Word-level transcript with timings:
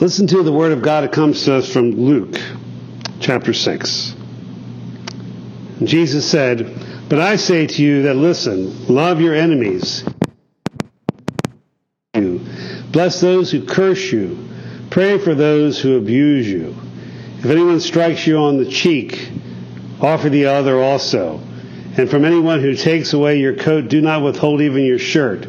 Listen 0.00 0.28
to 0.28 0.44
the 0.44 0.52
word 0.52 0.70
of 0.70 0.80
God 0.80 1.02
It 1.02 1.10
comes 1.10 1.44
to 1.46 1.54
us 1.54 1.72
from 1.72 1.90
Luke 1.90 2.36
chapter 3.18 3.52
6. 3.52 4.14
Jesus 5.82 6.30
said, 6.30 7.08
But 7.08 7.18
I 7.18 7.34
say 7.34 7.66
to 7.66 7.82
you 7.82 8.02
that 8.02 8.14
listen, 8.14 8.86
love 8.86 9.20
your 9.20 9.34
enemies. 9.34 10.04
Bless 12.12 13.20
those 13.20 13.50
who 13.50 13.64
curse 13.64 14.12
you. 14.12 14.48
Pray 14.90 15.18
for 15.18 15.34
those 15.34 15.80
who 15.80 15.96
abuse 15.96 16.48
you. 16.48 16.76
If 17.38 17.46
anyone 17.46 17.80
strikes 17.80 18.24
you 18.24 18.38
on 18.38 18.58
the 18.58 18.70
cheek, 18.70 19.28
offer 20.00 20.28
the 20.28 20.46
other 20.46 20.80
also. 20.80 21.40
And 21.96 22.08
from 22.08 22.24
anyone 22.24 22.60
who 22.60 22.76
takes 22.76 23.14
away 23.14 23.40
your 23.40 23.56
coat, 23.56 23.88
do 23.88 24.00
not 24.00 24.22
withhold 24.22 24.60
even 24.60 24.84
your 24.84 25.00
shirt. 25.00 25.48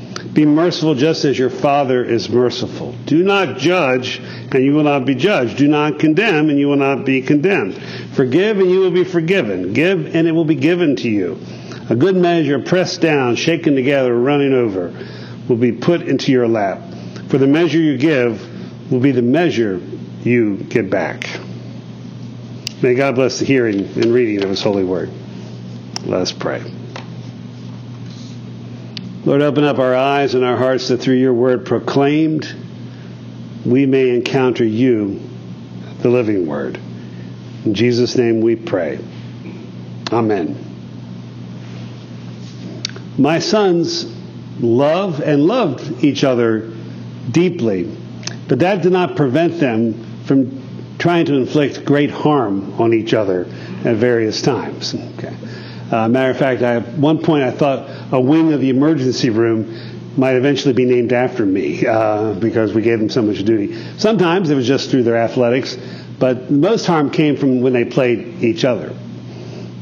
Be 0.33 0.45
merciful 0.45 0.95
just 0.95 1.25
as 1.25 1.37
your 1.37 1.49
Father 1.49 2.05
is 2.05 2.29
merciful. 2.29 2.95
Do 3.05 3.21
not 3.21 3.57
judge, 3.57 4.19
and 4.19 4.63
you 4.63 4.73
will 4.73 4.83
not 4.83 5.05
be 5.05 5.13
judged. 5.13 5.57
Do 5.57 5.67
not 5.67 5.99
condemn, 5.99 6.49
and 6.49 6.57
you 6.57 6.69
will 6.69 6.77
not 6.77 7.03
be 7.03 7.21
condemned. 7.21 7.77
Forgive, 8.13 8.59
and 8.59 8.71
you 8.71 8.79
will 8.79 8.91
be 8.91 9.03
forgiven. 9.03 9.73
Give, 9.73 10.15
and 10.15 10.27
it 10.27 10.31
will 10.31 10.45
be 10.45 10.55
given 10.55 10.95
to 10.97 11.09
you. 11.09 11.37
A 11.89 11.95
good 11.95 12.15
measure, 12.15 12.59
pressed 12.59 13.01
down, 13.01 13.35
shaken 13.35 13.75
together, 13.75 14.17
running 14.17 14.53
over, 14.53 14.93
will 15.49 15.57
be 15.57 15.73
put 15.73 16.03
into 16.03 16.31
your 16.31 16.47
lap. 16.47 16.81
For 17.27 17.37
the 17.37 17.47
measure 17.47 17.79
you 17.79 17.97
give 17.97 18.91
will 18.91 19.01
be 19.01 19.11
the 19.11 19.21
measure 19.21 19.81
you 20.23 20.57
get 20.57 20.89
back. 20.89 21.27
May 22.81 22.95
God 22.95 23.15
bless 23.15 23.39
the 23.39 23.45
hearing 23.45 23.79
and 23.79 24.05
reading 24.13 24.43
of 24.43 24.49
His 24.49 24.63
holy 24.63 24.85
word. 24.85 25.11
Let 26.05 26.21
us 26.21 26.31
pray. 26.31 26.63
Lord, 29.23 29.43
open 29.43 29.63
up 29.63 29.77
our 29.77 29.95
eyes 29.95 30.33
and 30.33 30.43
our 30.43 30.57
hearts 30.57 30.87
that 30.87 30.97
through 30.97 31.17
your 31.17 31.33
word 31.33 31.65
proclaimed, 31.65 32.53
we 33.63 33.85
may 33.85 34.09
encounter 34.09 34.65
you, 34.65 35.21
the 35.99 36.09
living 36.09 36.47
word. 36.47 36.79
In 37.63 37.75
Jesus' 37.75 38.15
name 38.15 38.41
we 38.41 38.55
pray. 38.55 38.99
Amen. 40.11 40.57
My 43.19 43.37
sons 43.37 44.11
love 44.59 45.21
and 45.21 45.45
loved 45.45 46.03
each 46.03 46.23
other 46.23 46.71
deeply, 47.29 47.95
but 48.47 48.59
that 48.59 48.81
did 48.81 48.91
not 48.91 49.15
prevent 49.15 49.59
them 49.59 50.23
from 50.25 50.95
trying 50.97 51.25
to 51.25 51.35
inflict 51.35 51.85
great 51.85 52.09
harm 52.09 52.81
on 52.81 52.93
each 52.93 53.13
other 53.13 53.41
at 53.85 53.97
various 53.97 54.41
times. 54.41 54.95
Okay. 54.95 55.35
Uh, 55.91 56.07
matter 56.07 56.31
of 56.31 56.37
fact, 56.37 56.61
I, 56.61 56.75
at 56.75 56.87
one 56.97 57.21
point 57.21 57.43
I 57.43 57.51
thought 57.51 58.13
a 58.13 58.19
wing 58.19 58.53
of 58.53 58.61
the 58.61 58.69
emergency 58.69 59.29
room 59.29 60.17
might 60.17 60.35
eventually 60.35 60.73
be 60.73 60.85
named 60.85 61.11
after 61.13 61.45
me 61.45 61.85
uh, 61.85 62.33
because 62.33 62.73
we 62.73 62.81
gave 62.81 62.99
them 62.99 63.09
so 63.09 63.21
much 63.21 63.43
duty. 63.43 63.75
Sometimes 63.97 64.49
it 64.49 64.55
was 64.55 64.67
just 64.67 64.89
through 64.89 65.03
their 65.03 65.17
athletics, 65.17 65.77
but 66.17 66.49
most 66.49 66.85
harm 66.85 67.09
came 67.09 67.35
from 67.35 67.61
when 67.61 67.73
they 67.73 67.85
played 67.85 68.43
each 68.43 68.63
other. 68.63 68.95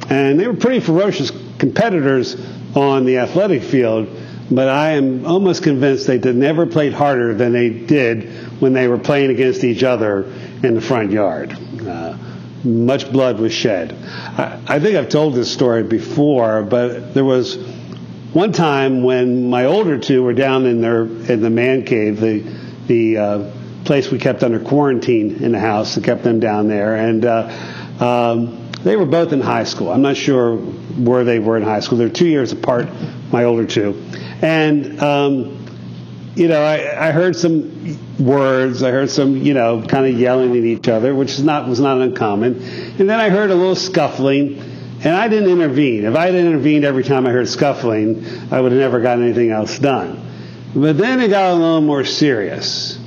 And 0.09 0.39
they 0.39 0.47
were 0.47 0.55
pretty 0.55 0.79
ferocious 0.79 1.31
competitors 1.59 2.35
on 2.75 3.05
the 3.05 3.19
athletic 3.19 3.61
field, 3.61 4.07
but 4.49 4.67
I 4.67 4.91
am 4.91 5.25
almost 5.27 5.61
convinced 5.61 6.07
they 6.07 6.17
did 6.17 6.35
never 6.35 6.65
played 6.65 6.93
harder 6.93 7.35
than 7.35 7.51
they 7.51 7.69
did 7.69 8.29
when 8.59 8.73
they 8.73 8.87
were 8.87 8.97
playing 8.97 9.29
against 9.29 9.63
each 9.63 9.83
other 9.83 10.23
in 10.63 10.73
the 10.73 10.81
front 10.81 11.11
yard. 11.11 11.55
Uh, 11.85 12.17
much 12.63 13.11
blood 13.11 13.39
was 13.39 13.53
shed. 13.53 13.93
I, 13.93 14.59
I, 14.67 14.79
think 14.79 14.95
I've 14.95 15.09
told 15.09 15.33
this 15.33 15.51
story 15.51 15.83
before, 15.83 16.63
but 16.63 17.13
there 17.13 17.25
was 17.25 17.57
one 18.33 18.51
time 18.51 19.03
when 19.03 19.49
my 19.49 19.65
older 19.65 19.97
two 19.97 20.23
were 20.23 20.33
down 20.33 20.65
in 20.65 20.81
their 20.81 21.03
in 21.03 21.41
the 21.41 21.49
man 21.49 21.85
cave, 21.85 22.19
the 22.19 22.39
the 22.87 23.17
uh, 23.17 23.51
place 23.85 24.11
we 24.11 24.19
kept 24.19 24.43
under 24.43 24.59
quarantine 24.59 25.43
in 25.43 25.51
the 25.51 25.59
house, 25.59 25.95
and 25.95 26.05
kept 26.05 26.23
them 26.23 26.39
down 26.39 26.67
there, 26.67 26.95
and 26.95 27.25
uh, 27.25 27.49
um, 27.99 28.69
they 28.83 28.95
were 28.95 29.05
both 29.05 29.33
in 29.33 29.41
high 29.41 29.63
school. 29.63 29.91
I'm 29.91 30.01
not 30.01 30.17
sure 30.17 30.57
where 30.57 31.23
they 31.23 31.39
were 31.39 31.57
in 31.57 31.63
high 31.63 31.79
school. 31.79 31.97
They're 31.97 32.09
two 32.09 32.27
years 32.27 32.51
apart, 32.51 32.87
my 33.31 33.45
older 33.45 33.65
two, 33.65 34.01
and. 34.41 35.01
Um, 35.01 35.58
you 36.35 36.47
know, 36.47 36.61
I, 36.61 37.09
I 37.09 37.11
heard 37.11 37.35
some 37.35 37.97
words. 38.19 38.83
I 38.83 38.91
heard 38.91 39.09
some, 39.09 39.37
you 39.37 39.53
know, 39.53 39.81
kind 39.81 40.05
of 40.05 40.19
yelling 40.19 40.51
at 40.51 40.63
each 40.63 40.87
other, 40.87 41.13
which 41.15 41.31
is 41.31 41.43
not 41.43 41.67
was 41.67 41.79
not 41.79 41.99
uncommon. 41.99 42.61
And 42.99 43.09
then 43.09 43.19
I 43.19 43.29
heard 43.29 43.49
a 43.49 43.55
little 43.55 43.75
scuffling, 43.75 44.59
and 45.03 45.15
I 45.15 45.27
didn't 45.27 45.49
intervene. 45.49 46.05
If 46.05 46.15
I 46.15 46.27
had 46.27 46.35
intervened 46.35 46.85
every 46.85 47.03
time 47.03 47.25
I 47.25 47.31
heard 47.31 47.47
scuffling, 47.47 48.25
I 48.51 48.61
would 48.61 48.71
have 48.71 48.79
never 48.79 49.01
gotten 49.01 49.23
anything 49.23 49.51
else 49.51 49.79
done. 49.79 50.25
But 50.75 50.97
then 50.97 51.19
it 51.19 51.29
got 51.29 51.51
a 51.51 51.55
little 51.55 51.81
more 51.81 52.05
serious. 52.05 52.99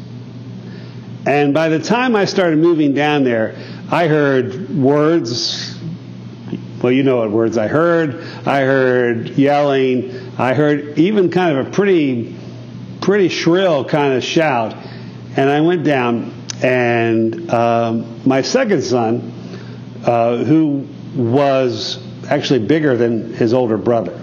And 1.27 1.55
by 1.55 1.69
the 1.69 1.79
time 1.79 2.17
I 2.17 2.25
started 2.25 2.59
moving 2.59 2.95
down 2.95 3.23
there, 3.23 3.55
I 3.91 4.09
heard 4.09 4.71
words. 4.71 5.79
Well, 6.83 6.91
you 6.91 7.05
know 7.05 7.19
what 7.19 7.31
words 7.31 7.57
I 7.57 7.69
heard. 7.69 8.25
I 8.45 8.63
heard 8.63 9.29
yelling. 9.31 10.33
I 10.37 10.55
heard 10.55 10.99
even 10.99 11.31
kind 11.31 11.57
of 11.57 11.69
a 11.69 11.71
pretty, 11.71 12.37
pretty 13.03 13.29
shrill 13.29 13.85
kind 13.85 14.15
of 14.15 14.25
shout. 14.25 14.75
And 15.37 15.51
I 15.51 15.61
went 15.61 15.85
down, 15.85 16.33
and 16.63 17.51
um, 17.51 18.27
my 18.27 18.43
second 18.43 18.83
son, 18.83 19.33
uh, 20.05 20.39
who 20.45 20.87
was 21.15 22.03
actually 22.29 22.61
bigger 22.61 22.97
than 22.97 23.35
his 23.35 23.53
older 23.53 23.77
brother, 23.77 24.19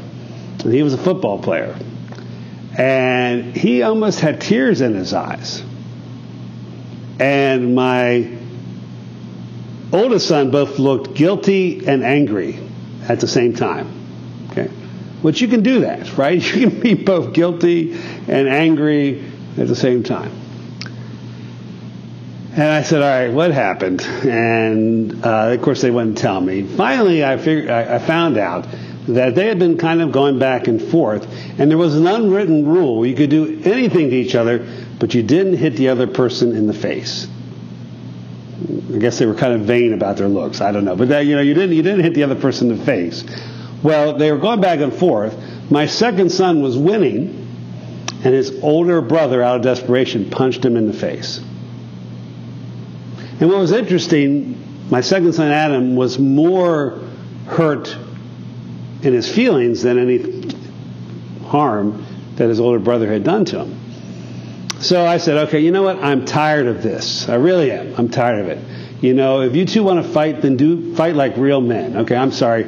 he 0.63 0.81
was 0.83 0.93
a 0.93 0.97
football 0.97 1.41
player, 1.41 1.77
and 2.77 3.55
he 3.55 3.83
almost 3.83 4.19
had 4.19 4.41
tears 4.41 4.81
in 4.81 4.93
his 4.93 5.13
eyes. 5.13 5.63
And 7.19 7.75
my 7.75 8.37
oldest 9.91 10.27
son 10.27 10.51
both 10.51 10.79
looked 10.79 11.15
guilty 11.15 11.85
and 11.87 12.03
angry 12.03 12.59
at 13.07 13.19
the 13.19 13.27
same 13.27 13.53
time. 13.53 13.98
Which 15.21 15.41
you 15.41 15.47
can 15.47 15.63
do 15.63 15.81
that, 15.81 16.17
right? 16.17 16.41
You 16.55 16.69
can 16.69 16.79
be 16.79 16.93
both 16.93 17.33
guilty 17.33 17.93
and 17.93 18.47
angry 18.47 19.23
at 19.57 19.67
the 19.67 19.75
same 19.75 20.03
time. 20.03 20.31
And 22.53 22.63
I 22.63 22.81
said, 22.83 23.01
"All 23.01 23.07
right, 23.07 23.33
what 23.33 23.51
happened?" 23.51 24.01
And 24.01 25.25
uh, 25.25 25.51
of 25.53 25.61
course, 25.61 25.81
they 25.81 25.91
wouldn't 25.91 26.17
tell 26.17 26.41
me. 26.41 26.63
Finally, 26.63 27.23
I 27.23 27.37
figured 27.37 27.69
I 27.69 27.99
found 27.99 28.37
out 28.37 28.67
that 29.07 29.35
they 29.35 29.47
had 29.47 29.59
been 29.59 29.77
kind 29.77 30.01
of 30.01 30.11
going 30.11 30.39
back 30.39 30.67
and 30.67 30.81
forth, 30.81 31.27
and 31.59 31.69
there 31.69 31.77
was 31.77 31.95
an 31.95 32.07
unwritten 32.07 32.65
rule: 32.65 33.05
you 33.05 33.15
could 33.15 33.29
do 33.29 33.61
anything 33.63 34.09
to 34.09 34.15
each 34.15 34.35
other, 34.35 34.65
but 34.99 35.13
you 35.13 35.23
didn't 35.23 35.57
hit 35.57 35.75
the 35.75 35.89
other 35.89 36.07
person 36.07 36.55
in 36.55 36.67
the 36.67 36.73
face. 36.73 37.27
I 38.93 38.97
guess 38.97 39.19
they 39.19 39.25
were 39.25 39.35
kind 39.35 39.53
of 39.53 39.61
vain 39.61 39.93
about 39.93 40.17
their 40.17 40.27
looks. 40.27 40.59
I 40.59 40.71
don't 40.71 40.83
know, 40.83 40.95
but 40.95 41.09
that, 41.09 41.25
you 41.25 41.35
know, 41.35 41.41
you 41.41 41.53
didn't 41.53 41.75
you 41.75 41.83
didn't 41.83 42.01
hit 42.01 42.13
the 42.13 42.23
other 42.23 42.35
person 42.35 42.71
in 42.71 42.79
the 42.79 42.85
face. 42.85 43.23
Well, 43.83 44.17
they 44.17 44.31
were 44.31 44.37
going 44.37 44.61
back 44.61 44.79
and 44.79 44.93
forth. 44.93 45.37
My 45.71 45.85
second 45.85 46.31
son 46.31 46.61
was 46.61 46.77
winning, 46.77 47.47
and 48.23 48.33
his 48.33 48.59
older 48.61 49.01
brother, 49.01 49.41
out 49.41 49.57
of 49.57 49.61
desperation, 49.61 50.29
punched 50.29 50.65
him 50.65 50.75
in 50.75 50.87
the 50.87 50.93
face. 50.93 51.39
And 53.39 53.49
what 53.49 53.59
was 53.59 53.71
interesting, 53.71 54.89
my 54.89 55.01
second 55.01 55.33
son 55.33 55.51
Adam 55.51 55.95
was 55.95 56.19
more 56.19 56.99
hurt 57.47 57.95
in 59.01 59.13
his 59.13 59.33
feelings 59.33 59.81
than 59.83 59.97
any 59.97 60.51
harm 61.45 62.05
that 62.35 62.49
his 62.49 62.59
older 62.59 62.79
brother 62.79 63.07
had 63.11 63.23
done 63.23 63.45
to 63.45 63.63
him. 63.63 63.79
So 64.81 65.05
I 65.05 65.17
said, 65.17 65.47
okay, 65.47 65.59
you 65.59 65.71
know 65.71 65.83
what? 65.83 65.97
I'm 65.97 66.25
tired 66.25 66.67
of 66.67 66.83
this. 66.83 67.27
I 67.27 67.35
really 67.35 67.71
am. 67.71 67.95
I'm 67.97 68.09
tired 68.09 68.41
of 68.41 68.47
it. 68.47 69.03
You 69.03 69.13
know, 69.13 69.41
if 69.41 69.55
you 69.55 69.65
two 69.65 69.83
want 69.83 70.05
to 70.05 70.11
fight, 70.11 70.41
then 70.41 70.57
do 70.57 70.95
fight 70.95 71.15
like 71.15 71.37
real 71.37 71.61
men. 71.61 71.97
Okay, 71.97 72.15
I'm 72.15 72.31
sorry. 72.31 72.65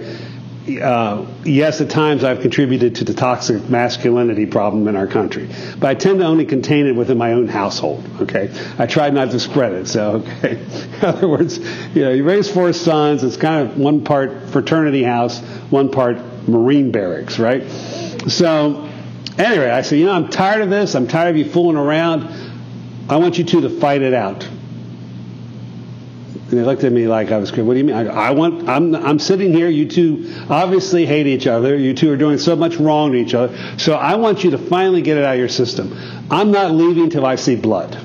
Uh, 0.68 1.26
yes, 1.44 1.82
at 1.82 1.90
times 1.90 2.24
I've 2.24 2.42
contributed 2.42 2.96
to 2.98 3.04
the 3.04 3.16
toxic 3.16 3.68
masculinity 3.68 4.46
problem 4.46 4.88
in 4.88 4.96
our 4.96 5.08
country, 5.08 5.50
but 5.80 5.90
I 5.90 5.96
tend 5.96 6.20
to 6.20 6.26
only 6.26 6.46
contain 6.46 6.86
it 6.86 6.96
within 6.96 7.18
my 7.18 7.34
own 7.34 7.48
household. 7.48 8.08
Okay, 8.22 8.52
I 8.78 8.86
try 8.86 9.10
not 9.10 9.32
to 9.32 9.40
spread 9.40 9.74
it. 9.74 9.88
So, 9.88 10.24
okay, 10.38 10.60
in 11.00 11.06
other 11.06 11.28
words, 11.28 11.58
you 11.96 12.04
know, 12.04 12.12
you 12.12 12.24
raise 12.24 12.52
four 12.52 12.74
sons. 12.74 13.24
It's 13.24 13.38
kind 13.38 13.68
of 13.68 13.78
one 13.78 14.04
part 14.04 14.50
fraternity 14.50 15.04
house, 15.04 15.40
one 15.72 15.90
part 15.90 16.18
Marine 16.48 16.92
barracks, 16.92 17.40
right? 17.40 17.68
So, 18.28 18.88
anyway, 19.40 19.70
I 19.70 19.82
said, 19.82 19.98
you 19.98 20.06
know, 20.06 20.14
I'm 20.14 20.30
tired 20.30 20.62
of 20.62 20.70
this. 20.70 20.94
I'm 20.94 21.08
tired 21.08 21.32
of 21.32 21.38
you 21.38 21.50
fooling 21.50 21.78
around. 21.78 22.30
I 23.10 23.18
want 23.18 23.40
you 23.40 23.44
two 23.44 23.62
to 23.62 23.70
fight 23.70 24.04
it 24.04 24.14
out. 24.14 24.48
And 26.52 26.60
they 26.60 26.66
looked 26.66 26.84
at 26.84 26.92
me 26.92 27.08
like 27.08 27.32
I 27.32 27.38
was 27.38 27.50
crazy. 27.50 27.64
What 27.64 27.76
do 27.76 27.80
you 27.80 27.86
mean? 27.86 27.96
I, 27.96 28.08
I, 28.08 28.32
want. 28.32 28.68
I'm. 28.68 28.94
I'm 28.94 29.20
sitting 29.20 29.54
here. 29.54 29.70
You 29.70 29.88
two 29.88 30.30
obviously 30.50 31.06
hate 31.06 31.26
each 31.26 31.48
other. 31.48 31.78
You 31.78 31.94
two 31.94 32.12
are 32.12 32.18
doing 32.18 32.38
so 32.38 32.58
much 32.58 32.76
wrong 32.76 33.14
to 33.14 33.18
each 33.18 33.34
other. 33.34 33.58
So 33.80 33.94
I 33.94 34.16
want 34.16 34.44
you 34.44 34.52
to 34.52 34.58
finally 34.58 35.02
get 35.02 35.18
it 35.18 35.24
out 35.24 35.34
of 35.34 35.40
your 35.40 35.48
system. 35.48 35.98
I'm 36.30 36.52
not 36.52 36.72
leaving 36.72 37.10
till 37.10 37.26
I 37.26 37.36
see 37.38 37.56
blood. 37.56 37.98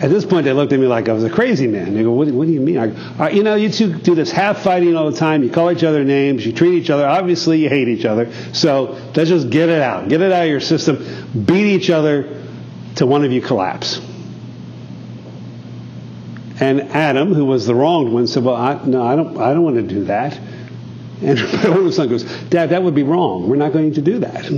At 0.00 0.10
this 0.10 0.24
point, 0.24 0.44
they 0.44 0.52
looked 0.52 0.72
at 0.72 0.80
me 0.80 0.88
like 0.88 1.08
I 1.08 1.12
was 1.12 1.22
a 1.22 1.30
crazy 1.30 1.68
man. 1.68 1.94
They 1.94 2.02
go, 2.02 2.10
"What, 2.10 2.26
what 2.32 2.48
do 2.48 2.52
you 2.52 2.60
mean?" 2.60 2.76
I, 2.76 3.30
you 3.30 3.44
know, 3.44 3.54
you 3.54 3.68
two 3.70 3.94
do 3.94 4.16
this 4.16 4.32
half 4.32 4.60
fighting 4.60 4.96
all 4.96 5.08
the 5.08 5.16
time. 5.16 5.44
You 5.44 5.50
call 5.50 5.70
each 5.70 5.84
other 5.84 6.02
names. 6.02 6.44
You 6.44 6.52
treat 6.52 6.74
each 6.74 6.90
other. 6.90 7.06
Obviously, 7.06 7.62
you 7.62 7.68
hate 7.68 7.86
each 7.86 8.04
other. 8.04 8.28
So 8.52 9.00
let's 9.14 9.30
just 9.30 9.50
get 9.50 9.68
it 9.68 9.80
out. 9.80 10.08
Get 10.08 10.20
it 10.20 10.32
out 10.32 10.42
of 10.42 10.48
your 10.48 10.58
system. 10.58 10.96
Beat 11.46 11.72
each 11.72 11.90
other 11.90 12.42
till 12.96 13.06
one 13.06 13.24
of 13.24 13.30
you 13.30 13.40
collapse. 13.40 14.00
And 16.60 16.82
Adam, 16.82 17.34
who 17.34 17.44
was 17.44 17.66
the 17.66 17.74
wronged 17.74 18.12
one, 18.12 18.26
said, 18.26 18.44
"Well, 18.44 18.54
I, 18.54 18.80
no, 18.84 19.04
I 19.04 19.16
don't. 19.16 19.36
I 19.38 19.52
don't 19.52 19.64
want 19.64 19.76
to 19.76 19.82
do 19.82 20.04
that." 20.04 20.38
And 21.20 21.38
my 21.64 21.66
oldest 21.68 21.96
son 21.96 22.08
goes, 22.08 22.22
"Dad, 22.48 22.70
that 22.70 22.82
would 22.82 22.94
be 22.94 23.02
wrong. 23.02 23.48
We're 23.48 23.56
not 23.56 23.72
going 23.72 23.94
to 23.94 24.02
do 24.02 24.20
that." 24.20 24.48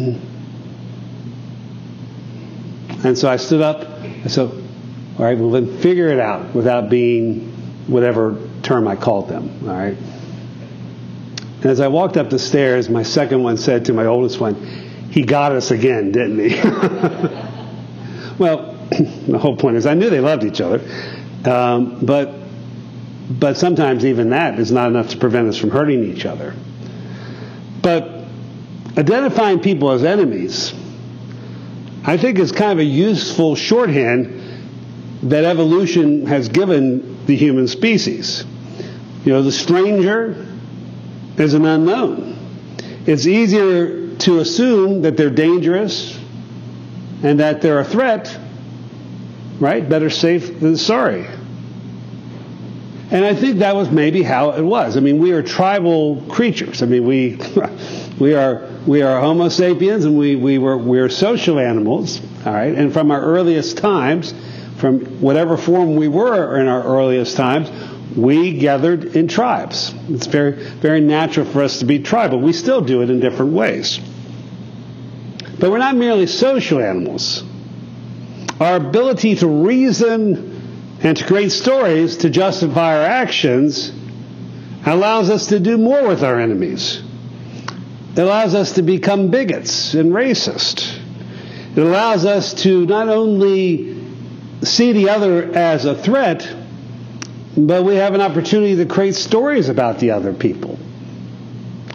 And 3.04 3.16
so 3.16 3.28
I 3.30 3.36
stood 3.36 3.62
up. 3.62 3.86
I 4.02 4.28
said, 4.28 4.50
"All 4.50 5.24
right, 5.24 5.38
well 5.38 5.50
then 5.50 5.78
figure 5.78 6.08
it 6.08 6.20
out 6.20 6.54
without 6.54 6.90
being 6.90 7.52
whatever 7.86 8.36
term 8.62 8.86
I 8.88 8.96
called 8.96 9.28
them." 9.28 9.58
All 9.62 9.74
right. 9.74 9.96
And 11.56 11.66
as 11.66 11.80
I 11.80 11.88
walked 11.88 12.18
up 12.18 12.28
the 12.28 12.38
stairs, 12.38 12.90
my 12.90 13.02
second 13.02 13.42
one 13.42 13.56
said 13.56 13.86
to 13.86 13.94
my 13.94 14.04
oldest 14.04 14.38
one, 14.38 14.54
"He 15.10 15.22
got 15.22 15.52
us 15.52 15.70
again, 15.70 16.12
didn't 16.12 16.50
he?" 16.50 16.56
well, 18.38 18.74
the 19.26 19.38
whole 19.38 19.56
point 19.56 19.78
is 19.78 19.86
I 19.86 19.94
knew 19.94 20.10
they 20.10 20.20
loved 20.20 20.44
each 20.44 20.60
other. 20.60 20.80
Um, 21.44 22.04
but, 22.04 22.34
but 23.30 23.56
sometimes 23.56 24.04
even 24.04 24.30
that 24.30 24.58
is 24.58 24.72
not 24.72 24.88
enough 24.88 25.10
to 25.10 25.18
prevent 25.18 25.48
us 25.48 25.56
from 25.56 25.70
hurting 25.70 26.04
each 26.04 26.26
other. 26.26 26.54
But 27.82 28.24
identifying 28.96 29.60
people 29.60 29.90
as 29.90 30.02
enemies, 30.04 30.72
I 32.04 32.16
think 32.16 32.38
is 32.38 32.52
kind 32.52 32.72
of 32.72 32.78
a 32.78 32.84
useful 32.84 33.54
shorthand 33.56 34.42
that 35.24 35.44
evolution 35.44 36.26
has 36.26 36.48
given 36.48 37.26
the 37.26 37.36
human 37.36 37.68
species. 37.68 38.44
You 39.24 39.32
know, 39.32 39.42
the 39.42 39.52
stranger 39.52 40.46
is 41.36 41.54
an 41.54 41.64
unknown. 41.64 42.34
It's 43.06 43.26
easier 43.26 44.14
to 44.16 44.38
assume 44.38 45.02
that 45.02 45.16
they're 45.16 45.30
dangerous 45.30 46.18
and 47.22 47.40
that 47.40 47.60
they're 47.60 47.80
a 47.80 47.84
threat, 47.84 48.38
right? 49.60 49.86
Better 49.88 50.10
safe 50.10 50.60
than 50.60 50.76
sorry. 50.76 51.26
And 53.10 53.24
I 53.24 53.34
think 53.34 53.58
that 53.58 53.76
was 53.76 53.90
maybe 53.90 54.22
how 54.22 54.50
it 54.50 54.62
was. 54.62 54.96
I 54.96 55.00
mean, 55.00 55.18
we 55.18 55.30
are 55.32 55.42
tribal 55.42 56.22
creatures. 56.28 56.82
I 56.82 56.86
mean, 56.86 57.06
we 57.06 57.38
we 58.18 58.34
are 58.34 58.68
we 58.86 59.02
are 59.02 59.20
Homo 59.20 59.48
sapiens, 59.48 60.04
and 60.04 60.18
we 60.18 60.34
we 60.34 60.58
were 60.58 60.76
we 60.76 60.98
are 60.98 61.08
social 61.08 61.58
animals. 61.60 62.20
All 62.44 62.52
right, 62.52 62.74
and 62.74 62.92
from 62.92 63.10
our 63.12 63.20
earliest 63.20 63.78
times, 63.78 64.34
from 64.78 65.20
whatever 65.20 65.56
form 65.56 65.94
we 65.94 66.08
were 66.08 66.60
in 66.60 66.66
our 66.66 66.82
earliest 66.82 67.36
times, 67.36 67.70
we 68.16 68.58
gathered 68.58 69.16
in 69.16 69.28
tribes. 69.28 69.94
It's 70.08 70.26
very 70.26 70.52
very 70.52 71.00
natural 71.00 71.46
for 71.46 71.62
us 71.62 71.78
to 71.78 71.84
be 71.84 72.00
tribal. 72.00 72.40
We 72.40 72.52
still 72.52 72.80
do 72.80 73.02
it 73.02 73.10
in 73.10 73.20
different 73.20 73.52
ways. 73.52 74.00
But 75.58 75.70
we're 75.70 75.78
not 75.78 75.94
merely 75.96 76.26
social 76.26 76.80
animals. 76.80 77.44
Our 78.58 78.76
ability 78.76 79.36
to 79.36 79.46
reason 79.46 80.98
and 81.02 81.16
to 81.16 81.26
create 81.26 81.52
stories 81.52 82.18
to 82.18 82.30
justify 82.30 82.96
our 82.96 83.04
actions 83.04 83.92
allows 84.86 85.30
us 85.30 85.48
to 85.48 85.60
do 85.60 85.76
more 85.76 86.08
with 86.08 86.22
our 86.22 86.40
enemies. 86.40 87.02
It 88.12 88.20
allows 88.20 88.54
us 88.54 88.72
to 88.72 88.82
become 88.82 89.28
bigots 89.28 89.92
and 89.94 90.12
racist. 90.12 90.98
It 91.76 91.82
allows 91.82 92.24
us 92.24 92.54
to 92.62 92.86
not 92.86 93.08
only 93.08 94.02
see 94.62 94.92
the 94.92 95.10
other 95.10 95.52
as 95.54 95.84
a 95.84 95.94
threat, 95.94 96.48
but 97.58 97.84
we 97.84 97.96
have 97.96 98.14
an 98.14 98.22
opportunity 98.22 98.76
to 98.76 98.86
create 98.86 99.14
stories 99.16 99.68
about 99.68 99.98
the 99.98 100.12
other 100.12 100.32
people. 100.32 100.78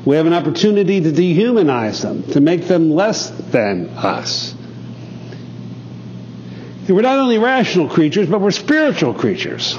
We 0.06 0.16
have 0.16 0.28
an 0.28 0.34
opportunity 0.34 1.02
to 1.02 1.12
dehumanize 1.12 2.02
them, 2.02 2.24
to 2.34 2.42
make 2.42 2.68
them 2.68 2.92
less 2.92 3.30
than 3.30 3.90
us. 3.90 4.54
We're 6.88 7.02
not 7.02 7.20
only 7.20 7.38
rational 7.38 7.88
creatures, 7.90 8.28
but 8.28 8.42
we're 8.42 8.52
spiritual 8.52 9.14
creatures. 9.14 9.78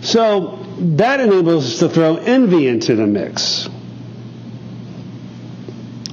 So 0.00 0.64
that 0.78 1.20
enables 1.20 1.66
us 1.66 1.78
to 1.80 1.88
throw 1.88 2.16
envy 2.16 2.66
into 2.66 2.94
the 2.96 3.06
mix. 3.06 3.68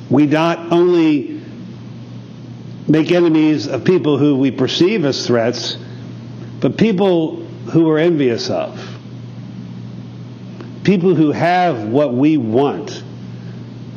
We 0.10 0.26
not 0.26 0.72
only 0.72 1.42
make 2.88 3.12
enemies 3.12 3.68
of 3.68 3.86
people 3.86 4.18
who 4.18 4.38
we 4.38 4.52
perceive 4.52 5.06
as 5.06 5.26
threats, 5.26 5.78
but 6.60 6.78
people 6.78 7.38
who 7.38 7.86
we're 7.86 8.00
envious 8.00 8.50
of. 8.50 8.80
People 10.84 11.16
who 11.16 11.32
have 11.32 11.88
what 11.88 12.14
we 12.14 12.38
want, 12.38 13.04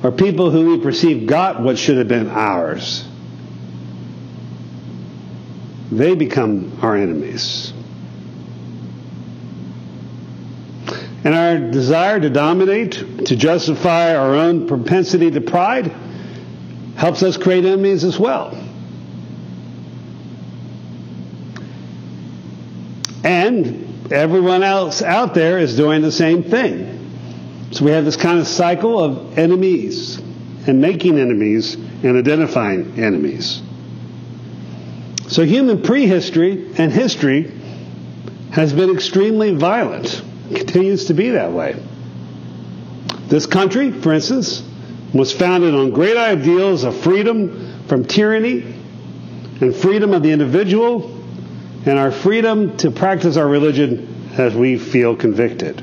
or 0.02 0.12
people 0.12 0.50
who 0.50 0.76
we 0.76 0.82
perceive 0.82 1.26
got 1.26 1.60
what 1.60 1.76
should 1.76 1.98
have 1.98 2.08
been 2.08 2.28
ours 2.28 3.07
they 5.90 6.14
become 6.14 6.78
our 6.82 6.96
enemies. 6.96 7.72
And 11.24 11.34
our 11.34 11.58
desire 11.70 12.20
to 12.20 12.30
dominate, 12.30 13.26
to 13.26 13.36
justify 13.36 14.14
our 14.14 14.34
own 14.34 14.66
propensity 14.68 15.30
to 15.30 15.40
pride, 15.40 15.92
helps 16.96 17.22
us 17.22 17.36
create 17.36 17.64
enemies 17.64 18.04
as 18.04 18.18
well. 18.18 18.56
And 23.24 24.12
everyone 24.12 24.62
else 24.62 25.02
out 25.02 25.34
there 25.34 25.58
is 25.58 25.76
doing 25.76 26.02
the 26.02 26.12
same 26.12 26.44
thing. 26.44 26.94
So 27.72 27.84
we 27.84 27.90
have 27.90 28.04
this 28.04 28.16
kind 28.16 28.38
of 28.38 28.46
cycle 28.46 28.98
of 28.98 29.38
enemies 29.38 30.18
and 30.66 30.80
making 30.80 31.18
enemies 31.18 31.74
and 31.74 32.16
identifying 32.16 32.98
enemies. 32.98 33.60
So 35.38 35.44
human 35.44 35.82
prehistory 35.82 36.66
and 36.78 36.90
history 36.90 37.52
has 38.50 38.72
been 38.72 38.90
extremely 38.90 39.54
violent. 39.54 40.20
Continues 40.52 41.04
to 41.04 41.14
be 41.14 41.30
that 41.30 41.52
way. 41.52 41.80
This 43.28 43.46
country, 43.46 43.92
for 43.92 44.12
instance, 44.12 44.64
was 45.14 45.32
founded 45.32 45.76
on 45.76 45.92
great 45.92 46.16
ideals 46.16 46.82
of 46.82 46.98
freedom 47.02 47.84
from 47.86 48.04
tyranny 48.04 48.62
and 49.60 49.72
freedom 49.76 50.12
of 50.12 50.24
the 50.24 50.32
individual 50.32 51.16
and 51.86 52.00
our 52.00 52.10
freedom 52.10 52.76
to 52.78 52.90
practice 52.90 53.36
our 53.36 53.46
religion 53.46 54.32
as 54.36 54.56
we 54.56 54.76
feel 54.76 55.14
convicted. 55.14 55.80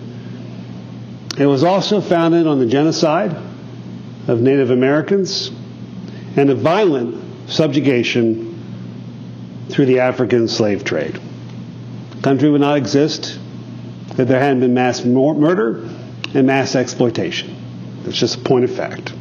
It 1.38 1.46
was 1.46 1.64
also 1.64 2.02
founded 2.02 2.46
on 2.46 2.60
the 2.60 2.66
genocide 2.66 3.34
of 4.28 4.42
Native 4.42 4.72
Americans 4.72 5.50
and 6.36 6.50
the 6.50 6.56
violent 6.56 7.50
subjugation 7.50 8.45
through 9.70 9.86
the 9.86 10.00
African 10.00 10.48
slave 10.48 10.84
trade. 10.84 11.20
The 12.12 12.22
country 12.22 12.50
would 12.50 12.62
not 12.62 12.78
exist 12.78 13.40
if 14.18 14.28
there 14.28 14.40
hadn't 14.40 14.62
been 14.62 14.74
mass 14.74 15.04
murder 15.04 15.90
and 16.34 16.48
mass 16.48 16.76
exploitation. 16.76 17.56
That's 18.04 18.18
just 18.18 18.36
a 18.36 18.40
point 18.40 18.66
of 18.66 18.72
fact. 18.72 19.14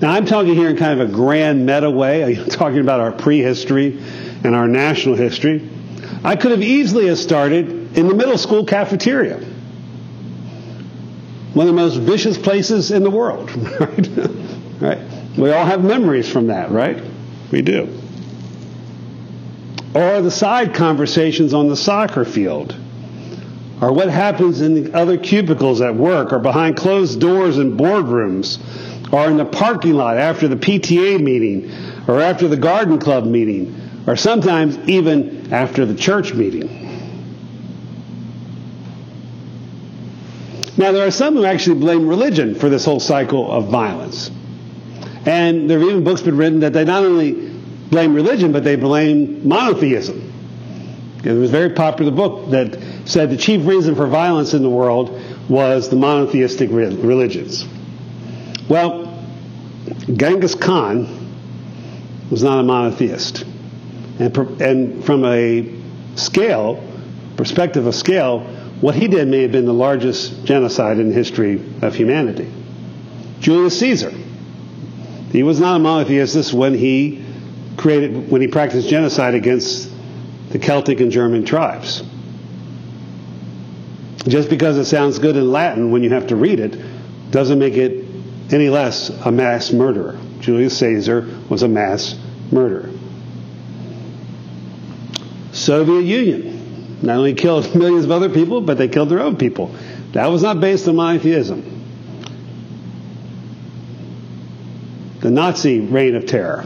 Now, 0.00 0.12
I'm 0.12 0.26
talking 0.26 0.54
here 0.54 0.68
in 0.68 0.76
kind 0.76 1.00
of 1.00 1.08
a 1.08 1.12
grand 1.12 1.66
meta 1.66 1.90
way. 1.90 2.38
I'm 2.38 2.48
talking 2.48 2.80
about 2.80 3.00
our 3.00 3.12
prehistory 3.12 4.00
and 4.44 4.54
our 4.54 4.68
national 4.68 5.16
history. 5.16 5.68
I 6.24 6.36
could 6.36 6.52
have 6.52 6.62
easily 6.62 7.06
have 7.08 7.18
started 7.18 7.96
in 7.96 8.08
the 8.08 8.14
middle 8.14 8.38
school 8.38 8.64
cafeteria. 8.64 9.38
One 11.54 11.66
of 11.66 11.74
the 11.74 11.80
most 11.80 11.96
vicious 11.96 12.38
places 12.38 12.90
in 12.90 13.02
the 13.02 13.10
world, 13.10 13.50
right? 13.80 14.08
right? 14.80 14.98
We 15.36 15.50
all 15.50 15.64
have 15.64 15.82
memories 15.82 16.30
from 16.30 16.48
that, 16.48 16.70
right? 16.70 17.02
We 17.50 17.62
do 17.62 17.88
or 19.98 20.22
the 20.22 20.30
side 20.30 20.74
conversations 20.74 21.52
on 21.52 21.66
the 21.66 21.74
soccer 21.74 22.24
field, 22.24 22.72
or 23.80 23.92
what 23.92 24.08
happens 24.08 24.60
in 24.60 24.84
the 24.84 24.96
other 24.96 25.18
cubicles 25.18 25.80
at 25.80 25.92
work 25.92 26.32
or 26.32 26.38
behind 26.38 26.76
closed 26.76 27.20
doors 27.20 27.58
in 27.58 27.76
boardrooms 27.76 28.60
or 29.12 29.28
in 29.28 29.36
the 29.36 29.44
parking 29.44 29.94
lot 29.94 30.16
after 30.16 30.46
the 30.46 30.54
PTA 30.54 31.20
meeting 31.20 31.72
or 32.06 32.20
after 32.20 32.46
the 32.46 32.56
garden 32.56 33.00
club 33.00 33.24
meeting 33.24 33.74
or 34.06 34.14
sometimes 34.14 34.78
even 34.88 35.52
after 35.52 35.84
the 35.84 35.96
church 35.96 36.32
meeting. 36.32 36.84
Now, 40.76 40.92
there 40.92 41.04
are 41.04 41.10
some 41.10 41.34
who 41.34 41.44
actually 41.44 41.80
blame 41.80 42.06
religion 42.06 42.54
for 42.54 42.68
this 42.68 42.84
whole 42.84 43.00
cycle 43.00 43.50
of 43.50 43.66
violence. 43.66 44.30
And 45.26 45.68
there 45.68 45.80
have 45.80 45.88
even 45.88 46.04
books 46.04 46.22
been 46.22 46.36
written 46.36 46.60
that 46.60 46.72
they 46.72 46.84
not 46.84 47.04
only 47.04 47.47
blame 47.90 48.14
religion, 48.14 48.52
but 48.52 48.64
they 48.64 48.76
blame 48.76 49.46
monotheism. 49.46 50.32
It 51.24 51.32
was 51.32 51.48
a 51.48 51.52
very 51.52 51.70
popular 51.70 52.12
book 52.12 52.50
that 52.50 52.78
said 53.04 53.30
the 53.30 53.36
chief 53.36 53.66
reason 53.66 53.94
for 53.94 54.06
violence 54.06 54.54
in 54.54 54.62
the 54.62 54.70
world 54.70 55.20
was 55.48 55.88
the 55.88 55.96
monotheistic 55.96 56.70
religions. 56.70 57.66
Well, 58.68 59.06
Genghis 60.14 60.54
Khan 60.54 61.08
was 62.30 62.42
not 62.42 62.60
a 62.60 62.62
monotheist. 62.62 63.44
And, 64.18 64.36
and 64.60 65.04
from 65.04 65.24
a 65.24 65.74
scale, 66.16 66.84
perspective 67.36 67.86
of 67.86 67.94
scale, 67.94 68.40
what 68.80 68.94
he 68.94 69.08
did 69.08 69.28
may 69.28 69.42
have 69.42 69.52
been 69.52 69.64
the 69.64 69.72
largest 69.72 70.44
genocide 70.44 70.98
in 70.98 71.08
the 71.08 71.14
history 71.14 71.62
of 71.82 71.94
humanity. 71.94 72.52
Julius 73.40 73.78
Caesar. 73.80 74.12
He 75.32 75.42
was 75.42 75.60
not 75.60 75.76
a 75.76 75.78
monotheist 75.78 76.52
when 76.52 76.74
he 76.74 77.24
created 77.78 78.30
when 78.30 78.40
he 78.40 78.48
practiced 78.48 78.88
genocide 78.88 79.34
against 79.34 79.90
the 80.50 80.58
Celtic 80.58 81.00
and 81.00 81.10
German 81.10 81.44
tribes. 81.44 82.02
Just 84.26 84.50
because 84.50 84.76
it 84.76 84.84
sounds 84.84 85.18
good 85.18 85.36
in 85.36 85.50
Latin 85.50 85.90
when 85.90 86.02
you 86.02 86.10
have 86.10 86.26
to 86.28 86.36
read 86.36 86.60
it 86.60 86.76
doesn't 87.30 87.58
make 87.58 87.74
it 87.74 88.04
any 88.50 88.68
less 88.68 89.10
a 89.10 89.30
mass 89.30 89.72
murderer. 89.72 90.18
Julius 90.40 90.78
Caesar 90.78 91.28
was 91.48 91.62
a 91.62 91.68
mass 91.68 92.18
murderer. 92.50 92.90
Soviet 95.52 96.02
Union 96.02 96.58
not 97.02 97.16
only 97.16 97.34
killed 97.34 97.74
millions 97.74 98.04
of 98.04 98.10
other 98.10 98.28
people, 98.28 98.60
but 98.60 98.78
they 98.78 98.88
killed 98.88 99.08
their 99.08 99.20
own 99.20 99.36
people. 99.36 99.74
That 100.12 100.26
was 100.26 100.42
not 100.42 100.60
based 100.60 100.88
on 100.88 100.96
monotheism. 100.96 101.74
The 105.20 105.30
Nazi 105.30 105.80
reign 105.80 106.14
of 106.14 106.26
terror, 106.26 106.64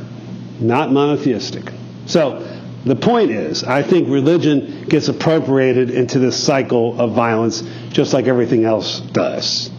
not 0.61 0.93
monotheistic. 0.93 1.73
So, 2.07 2.49
the 2.85 2.97
point 2.97 3.31
is, 3.31 3.63
I 3.63 3.83
think 3.83 4.09
religion 4.09 4.85
gets 4.89 5.09
appropriated 5.09 5.91
into 5.91 6.19
this 6.19 6.43
cycle 6.43 7.01
of 7.01 7.13
violence 7.13 7.63
just 7.91 8.13
like 8.13 8.27
everything 8.27 8.65
else 8.65 8.99
does. 9.01 9.71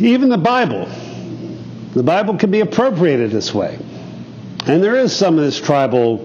Even 0.00 0.30
the 0.30 0.38
Bible. 0.38 0.88
The 1.94 2.02
Bible 2.02 2.38
can 2.38 2.50
be 2.50 2.60
appropriated 2.60 3.30
this 3.30 3.52
way. 3.52 3.78
And 4.66 4.82
there 4.82 4.96
is 4.96 5.14
some 5.14 5.38
of 5.38 5.44
this 5.44 5.60
tribal 5.60 6.24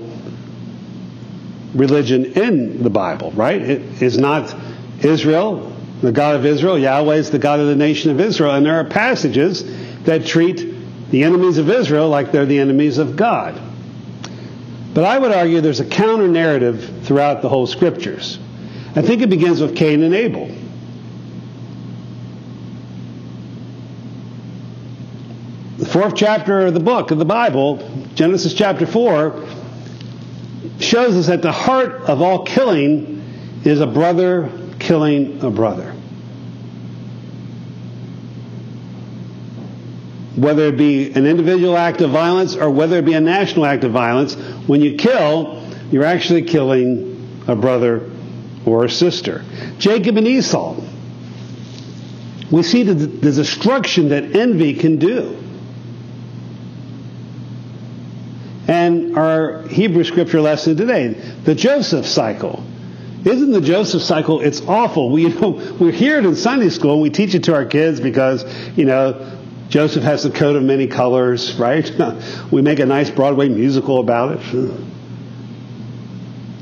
religion 1.74 2.26
in 2.26 2.84
the 2.84 2.90
Bible, 2.90 3.32
right? 3.32 3.62
It 3.62 4.02
is 4.02 4.18
not 4.18 4.56
Israel, 5.04 5.76
the 6.02 6.12
God 6.12 6.36
of 6.36 6.46
Israel. 6.46 6.78
Yahweh 6.78 7.16
is 7.16 7.32
the 7.32 7.40
God 7.40 7.60
of 7.60 7.68
the 7.68 7.76
nation 7.76 8.12
of 8.12 8.20
Israel. 8.20 8.54
And 8.54 8.66
there 8.66 8.80
are 8.80 8.86
passages 8.86 9.64
that 10.06 10.26
treat 10.26 11.12
the 11.12 11.24
enemies 11.24 11.58
of 11.58 11.70
Israel 11.70 12.10
like 12.10 12.32
they're 12.32 12.46
the 12.46 12.60
enemies 12.60 12.98
of 12.98 13.16
God. 13.16 13.60
But 14.94 15.06
I 15.06 15.18
would 15.18 15.32
argue 15.32 15.62
there's 15.62 15.80
a 15.80 15.86
counter 15.86 16.28
narrative 16.28 17.04
throughout 17.04 17.42
the 17.42 17.50
whole 17.50 17.66
scriptures. 17.66 18.40
I 18.96 19.02
think 19.02 19.22
it 19.22 19.30
begins 19.30 19.60
with 19.60 19.76
Cain 19.76 20.04
and 20.04 20.14
Abel. 20.14 20.50
The 25.78 25.86
fourth 25.86 26.16
chapter 26.16 26.68
of 26.68 26.74
the 26.74 26.80
book 26.80 27.12
of 27.12 27.18
the 27.18 27.26
Bible, 27.26 28.08
Genesis 28.14 28.54
chapter 28.54 28.86
4, 28.86 29.46
shows 30.80 31.16
us 31.16 31.28
that 31.28 31.42
the 31.42 31.52
heart 31.52 32.04
of 32.04 32.22
all 32.22 32.46
killing 32.46 33.62
is 33.66 33.82
a 33.82 33.88
brother 33.88 34.50
killing 34.80 35.42
a 35.42 35.50
brother. 35.50 35.93
Whether 40.36 40.68
it 40.68 40.78
be 40.78 41.12
an 41.14 41.26
individual 41.26 41.78
act 41.78 42.02
of 42.02 42.10
violence 42.10 42.56
or 42.56 42.70
whether 42.70 42.98
it 42.98 43.06
be 43.06 43.14
a 43.14 43.22
national 43.22 43.66
act 43.66 43.84
of 43.84 43.92
violence, 43.92 44.36
when 44.68 44.82
you 44.82 44.96
kill, 44.96 45.64
you're 45.92 46.06
actually 46.06 46.44
killing 46.44 47.44
a 47.48 47.56
brother 47.56 48.10
or 48.66 48.86
a 48.86 48.90
sister. 48.90 49.44
Jacob 49.78 50.18
and 50.18 50.28
Esau. 50.28 50.76
We 52.52 52.64
see 52.64 52.84
the, 52.84 52.94
the 52.94 53.32
destruction 53.32 54.10
that 54.10 54.36
envy 54.36 54.76
can 54.76 54.98
do. 54.98 55.40
And 58.68 59.18
our 59.18 59.68
Hebrew 59.68 60.04
scripture 60.04 60.40
lesson 60.40 60.78
today, 60.78 61.10
the 61.44 61.54
Joseph 61.54 62.06
cycle. 62.06 62.64
Isn't 63.26 63.52
the 63.52 63.62
Joseph 63.62 64.02
cycle? 64.02 64.42
It's 64.42 64.62
awful. 64.62 65.12
We, 65.12 65.24
you 65.24 65.30
know, 65.42 65.50
we 65.80 65.92
hear 65.92 66.18
it 66.18 66.26
in 66.26 66.36
Sunday 66.36 66.70
school 66.70 66.94
and 66.94 67.02
we 67.02 67.10
teach 67.10 67.36
it 67.36 67.46
to 67.46 67.54
our 67.54 67.66
kids 67.66 68.00
because, 68.00 68.46
you 68.78 68.86
know, 68.86 69.43
Joseph 69.74 70.04
has 70.04 70.22
the 70.22 70.30
coat 70.30 70.56
of 70.56 70.62
many 70.62 70.86
colors, 70.86 71.56
right? 71.56 71.92
we 72.52 72.62
make 72.62 72.78
a 72.78 72.86
nice 72.86 73.10
Broadway 73.10 73.50
musical 73.50 74.00
about 74.00 74.38
it. 74.38 74.72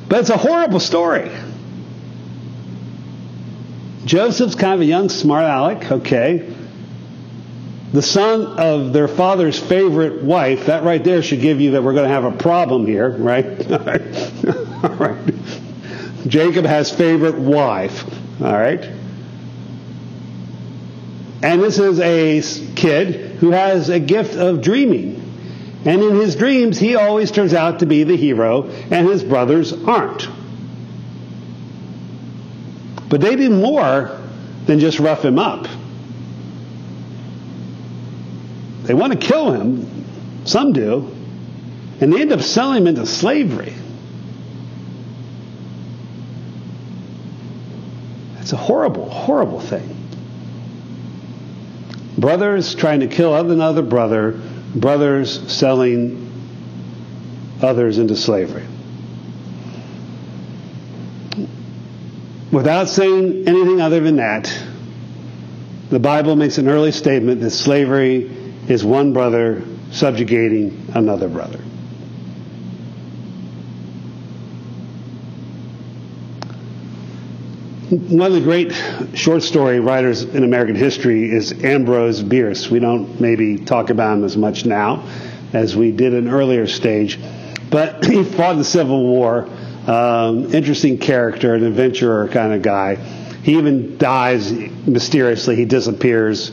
But 0.08 0.22
it's 0.22 0.30
a 0.30 0.38
horrible 0.38 0.80
story. 0.80 1.30
Joseph's 4.06 4.56
kind 4.56 4.75
of 4.75 4.80
a 4.80 4.86
young, 4.86 5.10
smart 5.10 5.44
aleck, 5.44 5.91
okay. 5.91 6.56
The 7.91 8.01
son 8.01 8.58
of 8.58 8.94
their 8.94 9.10
father's 9.10 9.60
favorite 9.60 10.24
wife, 10.24 10.68
that 10.68 10.84
right 10.86 11.03
there 11.03 11.22
should 11.22 11.41
give 11.41 11.60
you 11.60 11.72
that 11.72 11.84
we're 11.84 11.91
going 11.91 12.08
to 12.08 12.13
have 12.13 12.24
a 12.24 12.32
problem 12.32 12.86
here, 12.86 13.10
right? 13.10 13.72
All 13.74 13.80
right. 13.80 14.46
All 14.86 14.96
right. 14.96 15.34
Jacob 16.27 16.63
has 16.63 16.89
favorite 16.89 17.38
wife, 17.38 18.06
all 18.41 18.53
right? 18.53 19.00
And 21.43 21.62
this 21.62 21.79
is 21.79 22.00
a 22.00 22.41
kid 22.75 23.38
who 23.38 23.51
has 23.51 23.89
a 23.89 24.00
gift 24.00 24.36
of 24.36 24.62
dreaming. 24.62 25.17
And 25.86 26.03
in 26.03 26.15
his 26.15 26.36
dreams, 26.36 26.77
he 26.77 26.95
always 26.95 27.31
turns 27.31 27.55
out 27.55 27.79
to 27.79 27.88
be 27.88 28.03
the 28.03 28.15
hero, 28.15 28.69
and 28.91 29.07
his 29.07 29.24
brothers 29.24 29.74
aren't. 29.74 30.27
But 33.10 33.21
they 33.21 33.36
do 33.36 33.50
more 33.50 34.19
than 34.67 34.79
just 34.79 35.00
rough 35.00 35.25
him 35.25 35.39
up. 35.39 35.67
They 38.83 38.93
want 38.93 39.13
to 39.13 39.19
kill 39.19 39.51
him, 39.51 40.05
some 40.45 40.74
do, 40.74 41.12
and 42.00 42.13
they 42.13 42.21
end 42.21 42.31
up 42.31 42.41
selling 42.41 42.83
him 42.83 42.88
into 42.88 43.07
slavery. 43.07 43.74
It's 48.39 48.53
a 48.53 48.57
horrible, 48.57 49.10
horrible 49.10 49.60
thing 49.60 50.00
brothers 52.22 52.75
trying 52.75 53.00
to 53.00 53.08
kill 53.08 53.34
another 53.36 53.82
brother, 53.82 54.40
brothers 54.75 55.51
selling 55.51 56.30
others 57.62 57.98
into 57.98 58.16
slavery. 58.16 58.66
Without 62.51 62.90
saying 62.90 63.48
anything 63.48 63.82
other 63.82 64.00
than 64.00 64.18
that, 64.18 64.54
the 65.90 66.00
Bible 66.00 66.36
makes 66.36 66.58
an 66.58 66.68
early 66.68 66.92
statement 66.92 67.42
that 67.42 67.51
slavery 67.51 68.30
is 68.68 68.86
one 68.86 69.13
brother 69.13 69.63
subjugating 69.92 70.92
another 70.94 71.28
brother. 71.28 71.60
One 77.91 78.27
of 78.27 78.31
the 78.31 78.39
great 78.39 78.71
short 79.17 79.43
story 79.43 79.81
writers 79.81 80.24
in 80.24 80.45
American 80.45 80.75
history 80.75 81.29
is 81.29 81.51
Ambrose 81.62 82.24
Bierce. 82.24 82.69
We 82.69 82.79
don't 82.79 83.19
maybe 83.19 83.57
talk 83.57 83.89
about 83.89 84.17
him 84.17 84.24
as 84.24 84.38
much 84.38 84.65
now 84.65 85.05
as 85.51 85.75
we 85.75 85.91
did 85.91 86.13
in 86.13 86.29
earlier 86.29 86.67
stage, 86.67 87.19
but 87.69 88.05
he 88.10 88.24
fought 88.24 88.53
in 88.53 88.60
the 88.60 88.63
Civil 88.63 89.03
War. 89.03 89.50
Um, 89.88 90.53
interesting 90.53 91.00
character, 91.00 91.53
an 91.53 91.65
adventurer 91.65 92.29
kind 92.29 92.53
of 92.53 92.62
guy. 92.62 92.95
He 92.95 93.57
even 93.57 93.98
dies 93.98 94.53
mysteriously. 94.53 95.57
He 95.57 95.65
disappears, 95.65 96.50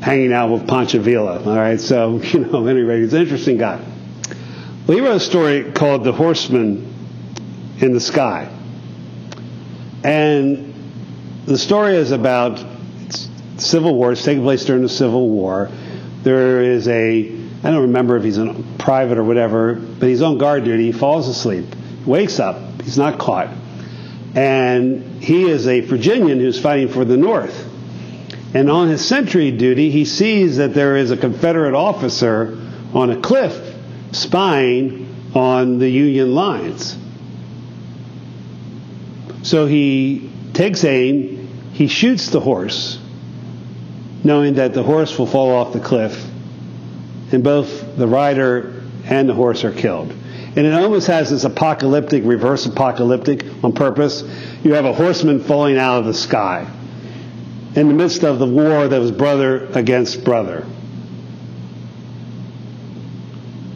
hanging 0.00 0.32
out 0.32 0.50
with 0.50 0.68
Pancho 0.68 1.00
Villa. 1.00 1.42
All 1.42 1.56
right, 1.56 1.80
so 1.80 2.18
you 2.22 2.40
know, 2.40 2.66
anyway, 2.68 3.00
he's 3.00 3.14
an 3.14 3.22
interesting 3.22 3.56
guy. 3.56 3.80
Well, 4.86 4.96
he 4.96 5.00
wrote 5.00 5.16
a 5.16 5.20
story 5.20 5.72
called 5.72 6.04
"The 6.04 6.12
Horseman 6.12 6.94
in 7.80 7.94
the 7.94 8.00
Sky," 8.00 8.48
and 10.04 10.67
the 11.48 11.58
story 11.58 11.96
is 11.96 12.10
about 12.10 12.62
civil 13.56 13.94
war. 13.94 14.12
It's 14.12 14.22
taking 14.22 14.42
place 14.42 14.64
during 14.66 14.82
the 14.82 14.88
Civil 14.88 15.30
War. 15.30 15.70
There 16.22 16.62
is 16.62 16.86
a 16.88 17.38
I 17.64 17.70
don't 17.70 17.82
remember 17.82 18.16
if 18.16 18.22
he's 18.22 18.38
a 18.38 18.54
private 18.78 19.18
or 19.18 19.24
whatever, 19.24 19.74
but 19.74 20.08
he's 20.08 20.22
on 20.22 20.38
guard 20.38 20.64
duty. 20.64 20.84
He 20.84 20.92
falls 20.92 21.26
asleep. 21.26 21.64
wakes 22.06 22.38
up. 22.38 22.82
He's 22.82 22.98
not 22.98 23.18
caught. 23.18 23.48
And 24.36 25.22
he 25.22 25.48
is 25.50 25.66
a 25.66 25.80
Virginian 25.80 26.38
who's 26.38 26.60
fighting 26.60 26.88
for 26.88 27.04
the 27.04 27.16
North. 27.16 27.66
And 28.54 28.70
on 28.70 28.88
his 28.88 29.04
sentry 29.04 29.50
duty, 29.50 29.90
he 29.90 30.04
sees 30.04 30.58
that 30.58 30.72
there 30.72 30.96
is 30.96 31.10
a 31.10 31.16
Confederate 31.16 31.74
officer 31.74 32.56
on 32.94 33.10
a 33.10 33.20
cliff 33.20 33.74
spying 34.12 35.32
on 35.34 35.78
the 35.78 35.88
Union 35.88 36.34
lines. 36.34 36.96
So 39.42 39.66
he 39.66 40.30
takes 40.58 40.82
aim, 40.82 41.70
he 41.72 41.86
shoots 41.86 42.30
the 42.30 42.40
horse, 42.40 42.98
knowing 44.24 44.54
that 44.54 44.74
the 44.74 44.82
horse 44.82 45.16
will 45.16 45.28
fall 45.28 45.54
off 45.54 45.72
the 45.72 45.78
cliff, 45.78 46.20
and 47.30 47.44
both 47.44 47.96
the 47.96 48.08
rider 48.08 48.82
and 49.04 49.28
the 49.28 49.34
horse 49.34 49.62
are 49.62 49.70
killed. 49.70 50.10
And 50.10 50.66
it 50.66 50.74
almost 50.74 51.06
has 51.06 51.30
this 51.30 51.44
apocalyptic, 51.44 52.24
reverse 52.24 52.66
apocalyptic 52.66 53.44
on 53.62 53.72
purpose. 53.72 54.24
You 54.64 54.74
have 54.74 54.84
a 54.84 54.92
horseman 54.92 55.44
falling 55.44 55.78
out 55.78 56.00
of 56.00 56.06
the 56.06 56.14
sky 56.14 56.68
in 57.76 57.86
the 57.86 57.94
midst 57.94 58.24
of 58.24 58.40
the 58.40 58.46
war 58.46 58.88
that 58.88 58.98
was 58.98 59.12
brother 59.12 59.66
against 59.66 60.24
brother. 60.24 60.66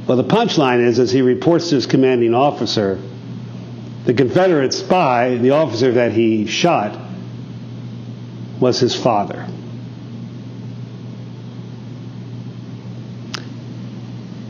Well, 0.09 0.17
the 0.17 0.25
punchline 0.25 0.85
is 0.85 0.99
as 0.99 1.13
he 1.13 1.23
reports 1.23 1.69
to 1.69 1.77
his 1.77 1.87
commanding 1.87 2.35
officer, 2.35 2.99
the 4.05 4.15
Confederate 4.15 4.73
spy, 4.73 5.37
the 5.37 5.51
officer 5.51 5.93
that 5.93 6.13
he 6.13 6.47
shot, 6.47 6.99
was 8.61 8.81
his 8.81 8.95
father. 8.95 9.47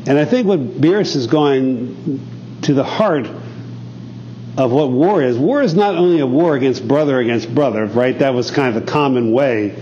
And 0.07 0.19
I 0.19 0.25
think 0.25 0.47
what 0.47 0.81
Bierce 0.81 1.15
is 1.15 1.27
going 1.27 2.21
to 2.63 2.75
the 2.75 2.85
heart 2.85 3.29
of 4.57 4.71
what 4.71 4.91
war 4.91 5.23
is. 5.23 5.39
War 5.39 5.63
is 5.63 5.75
not 5.75 5.95
only 5.95 6.21
a 6.21 6.27
war 6.27 6.57
against 6.57 6.87
brother 6.87 7.19
against 7.19 7.55
brother, 7.55 7.87
right? 7.87 8.19
That 8.19 8.35
was 8.35 8.51
kind 8.51 8.77
of 8.77 8.85
the 8.85 8.91
common 8.91 9.33
way 9.33 9.81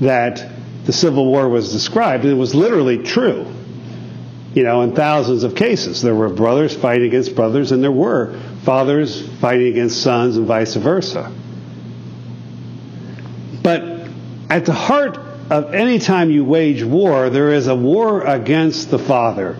that 0.00 0.50
the 0.84 0.92
Civil 0.92 1.26
War 1.26 1.48
was 1.48 1.72
described, 1.72 2.24
and 2.24 2.32
it 2.32 2.36
was 2.36 2.54
literally 2.54 2.98
true. 2.98 3.46
You 4.54 4.62
know, 4.62 4.82
in 4.82 4.94
thousands 4.94 5.42
of 5.42 5.54
cases, 5.54 6.02
there 6.02 6.14
were 6.14 6.28
brothers 6.28 6.74
fighting 6.74 7.08
against 7.08 7.34
brothers, 7.34 7.72
and 7.72 7.82
there 7.82 7.92
were 7.92 8.38
fathers 8.66 9.26
fighting 9.38 9.68
against 9.68 10.02
sons, 10.02 10.36
and 10.36 10.44
vice 10.44 10.74
versa. 10.74 11.32
But 13.62 14.08
at 14.50 14.66
the 14.66 14.72
heart 14.72 15.18
of 15.50 15.72
any 15.72 16.00
time 16.00 16.32
you 16.32 16.44
wage 16.44 16.82
war, 16.82 17.30
there 17.30 17.52
is 17.52 17.68
a 17.68 17.76
war 17.76 18.22
against 18.22 18.90
the 18.90 18.98
father. 18.98 19.56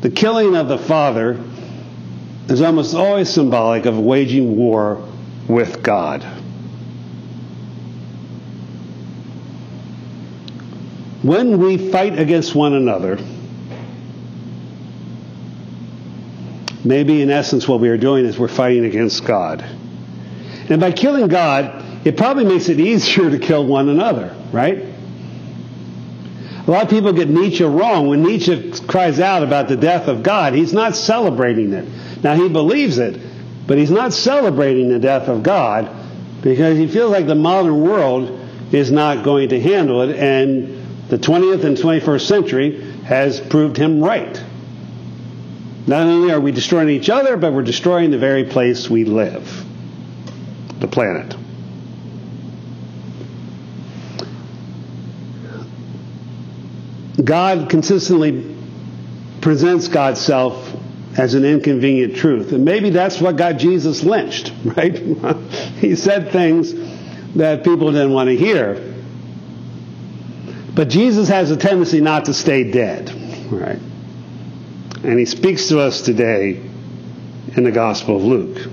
The 0.00 0.08
killing 0.08 0.56
of 0.56 0.68
the 0.68 0.78
father 0.78 1.38
is 2.48 2.62
almost 2.62 2.94
always 2.94 3.28
symbolic 3.28 3.84
of 3.84 3.98
waging 3.98 4.56
war 4.56 5.06
with 5.46 5.82
God. 5.82 6.22
When 11.22 11.58
we 11.58 11.90
fight 11.90 12.18
against 12.18 12.54
one 12.54 12.72
another, 12.72 13.18
maybe 16.84 17.22
in 17.22 17.30
essence 17.30 17.66
what 17.66 17.80
we 17.80 17.88
are 17.88 17.96
doing 17.96 18.24
is 18.24 18.38
we're 18.38 18.48
fighting 18.48 18.84
against 18.84 19.24
God. 19.24 19.64
And 20.68 20.80
by 20.80 20.92
killing 20.92 21.28
God, 21.28 22.06
it 22.06 22.16
probably 22.16 22.44
makes 22.44 22.68
it 22.68 22.78
easier 22.80 23.30
to 23.30 23.38
kill 23.38 23.66
one 23.66 23.88
another, 23.88 24.34
right? 24.52 24.84
A 26.66 26.70
lot 26.70 26.84
of 26.84 26.90
people 26.90 27.12
get 27.12 27.28
Nietzsche 27.28 27.64
wrong. 27.64 28.08
When 28.08 28.22
Nietzsche 28.22 28.72
cries 28.86 29.20
out 29.20 29.42
about 29.42 29.68
the 29.68 29.76
death 29.76 30.08
of 30.08 30.22
God, 30.22 30.54
he's 30.54 30.72
not 30.72 30.96
celebrating 30.96 31.72
it. 31.72 31.86
Now, 32.22 32.34
he 32.34 32.48
believes 32.48 32.96
it, 32.96 33.20
but 33.66 33.76
he's 33.76 33.90
not 33.90 34.14
celebrating 34.14 34.88
the 34.88 34.98
death 34.98 35.28
of 35.28 35.42
God 35.42 35.90
because 36.42 36.78
he 36.78 36.86
feels 36.86 37.10
like 37.10 37.26
the 37.26 37.34
modern 37.34 37.82
world 37.82 38.40
is 38.72 38.90
not 38.90 39.24
going 39.24 39.50
to 39.50 39.60
handle 39.60 40.02
it, 40.02 40.16
and 40.16 41.08
the 41.08 41.18
20th 41.18 41.64
and 41.64 41.76
21st 41.76 42.26
century 42.26 42.80
has 43.04 43.40
proved 43.40 43.76
him 43.76 44.02
right. 44.02 44.42
Not 45.86 46.06
only 46.06 46.32
are 46.32 46.40
we 46.40 46.52
destroying 46.52 46.88
each 46.88 47.10
other, 47.10 47.36
but 47.36 47.52
we're 47.52 47.62
destroying 47.62 48.10
the 48.10 48.18
very 48.18 48.44
place 48.44 48.88
we 48.88 49.04
live 49.04 49.64
the 50.80 50.88
planet. 50.88 51.34
God 57.22 57.70
consistently 57.70 58.56
presents 59.40 59.88
God's 59.88 60.20
self 60.20 60.74
as 61.16 61.34
an 61.34 61.44
inconvenient 61.44 62.16
truth. 62.16 62.52
And 62.52 62.64
maybe 62.64 62.90
that's 62.90 63.20
what 63.20 63.36
got 63.36 63.52
Jesus 63.52 64.02
lynched, 64.02 64.52
right? 64.64 64.98
he 65.78 65.94
said 65.96 66.32
things 66.32 66.74
that 67.36 67.64
people 67.64 67.92
didn't 67.92 68.12
want 68.12 68.28
to 68.28 68.36
hear. 68.36 68.94
But 70.74 70.88
Jesus 70.88 71.28
has 71.28 71.50
a 71.50 71.56
tendency 71.56 72.00
not 72.00 72.24
to 72.26 72.34
stay 72.34 72.70
dead, 72.70 73.10
right? 73.50 73.78
And 75.04 75.18
he 75.18 75.26
speaks 75.26 75.68
to 75.68 75.80
us 75.80 76.00
today 76.00 76.62
in 77.56 77.64
the 77.64 77.70
Gospel 77.70 78.16
of 78.16 78.24
Luke. 78.24 78.68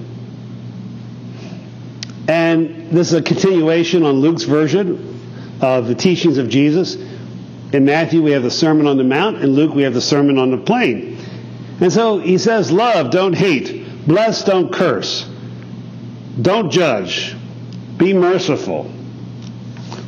And 2.29 2.89
this 2.89 3.11
is 3.11 3.13
a 3.15 3.21
continuation 3.21 4.03
on 4.03 4.21
Luke's 4.21 4.43
version 4.43 5.19
of 5.61 5.87
the 5.87 5.95
teachings 5.95 6.37
of 6.37 6.47
Jesus. 6.47 6.95
In 7.73 7.83
Matthew, 7.83 8.23
we 8.23 8.31
have 8.31 8.43
the 8.43 8.51
Sermon 8.51 8.87
on 8.87 8.95
the 8.95 9.03
Mount. 9.03 9.43
In 9.43 9.51
Luke, 9.51 9.75
we 9.75 9.83
have 9.83 9.93
the 9.93 10.01
Sermon 10.01 10.37
on 10.37 10.51
the 10.51 10.57
Plain. 10.57 11.17
And 11.81 11.91
so 11.91 12.19
he 12.19 12.37
says, 12.37 12.71
Love, 12.71 13.11
don't 13.11 13.33
hate. 13.33 14.07
Bless, 14.07 14.45
don't 14.45 14.71
curse. 14.71 15.29
Don't 16.41 16.71
judge. 16.71 17.35
Be 17.97 18.13
merciful. 18.13 18.89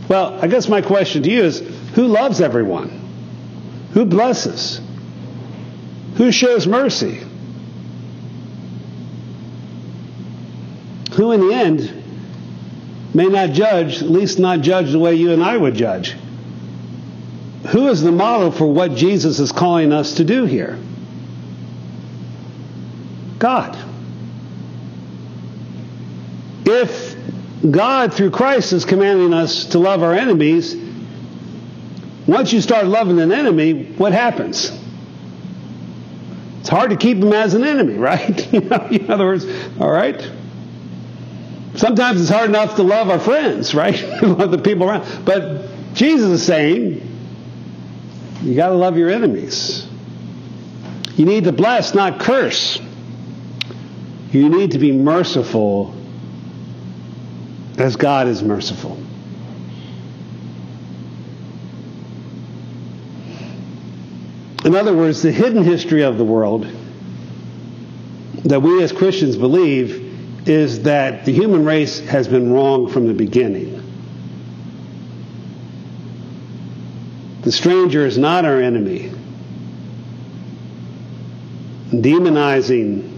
Well, 0.08 0.40
I 0.42 0.48
guess 0.48 0.70
my 0.70 0.82
question 0.82 1.24
to 1.24 1.30
you 1.30 1.44
is 1.44 1.60
who 1.96 2.08
loves 2.08 2.40
everyone? 2.40 3.02
Who 3.94 4.06
blesses? 4.06 4.80
Who 6.15 6.32
shows 6.32 6.67
mercy? 6.67 7.21
Who, 11.13 11.32
in 11.32 11.47
the 11.47 11.54
end, 11.54 12.04
may 13.13 13.28
not 13.28 13.52
judge, 13.52 14.02
at 14.02 14.10
least 14.10 14.39
not 14.39 14.62
judge 14.62 14.91
the 14.91 14.99
way 14.99 15.15
you 15.15 15.32
and 15.32 15.43
I 15.43 15.56
would 15.56 15.76
judge? 15.76 16.15
Who 17.71 17.88
is 17.88 18.02
the 18.02 18.12
model 18.12 18.52
for 18.52 18.67
what 18.71 18.95
Jesus 18.95 19.39
is 19.39 19.52
calling 19.52 19.93
us 19.93 20.15
to 20.15 20.23
do 20.23 20.45
here? 20.45 20.78
God. 23.39 23.78
If 26.65 27.15
God, 27.69 28.13
through 28.13 28.32
Christ, 28.32 28.73
is 28.73 28.86
commanding 28.86 29.34
us 29.34 29.65
to 29.67 29.80
love 29.80 30.04
our 30.04 30.13
enemies, 30.13 30.76
once 32.28 32.52
you 32.54 32.62
start 32.62 32.86
loving 32.86 33.19
an 33.19 33.32
enemy, 33.32 33.84
what 33.84 34.13
happens? 34.13 34.71
Hard 36.74 36.90
to 36.90 36.98
keep 36.98 37.20
him 37.20 37.32
as 37.34 37.54
an 37.54 37.64
enemy, 37.64 37.94
right? 38.00 38.52
you 38.52 38.62
know, 38.62 38.88
in 38.88 39.12
other 39.12 39.26
words, 39.26 39.46
all 39.80 39.92
right? 39.92 40.20
Sometimes 41.76 42.20
it's 42.20 42.32
hard 42.32 42.50
enough 42.50 42.78
to 42.78 42.84
love 42.84 43.12
our 43.12 43.20
friends, 43.20 43.76
right? 43.76 43.94
love 44.24 44.50
the 44.50 44.58
people 44.58 44.90
around. 44.90 45.24
But 45.24 45.70
Jesus 45.94 46.32
is 46.32 46.44
saying, 46.44 47.08
you 48.42 48.56
got 48.56 48.70
to 48.70 48.74
love 48.74 48.98
your 48.98 49.12
enemies. 49.12 49.86
You 51.16 51.28
need 51.28 51.44
to 51.44 51.52
bless, 51.52 51.94
not 51.94 52.20
curse. 52.20 52.80
You 54.32 54.50
need 54.50 54.72
to 54.72 54.80
be 54.80 54.92
merciful 54.92 55.94
as 57.78 57.98
God 57.98 58.28
is 58.28 58.42
merciful. 58.42 58.98
In 64.63 64.76
other 64.76 64.93
words, 64.93 65.21
the 65.21 65.32
hidden 65.32 65.63
history 65.63 66.04
of 66.04 66.17
the 66.17 66.23
world 66.23 66.65
that 68.45 68.62
we 68.62 68.82
as 68.82 68.93
Christians 68.93 69.36
believe 69.36 70.47
is 70.47 70.84
that 70.84 71.26
the 71.26 71.34
human 71.34 71.65
race 71.65 71.99
has 71.99 72.28
been 72.28 72.52
wrong 72.52 72.88
from 72.88 73.08
the 73.08 73.13
beginning. 73.13 73.80
The 77.41 77.52
stranger 77.52 78.06
is 78.06 78.17
not 78.17 78.45
our 78.45 78.62
enemy. 78.62 79.12
Demonizing 81.91 83.10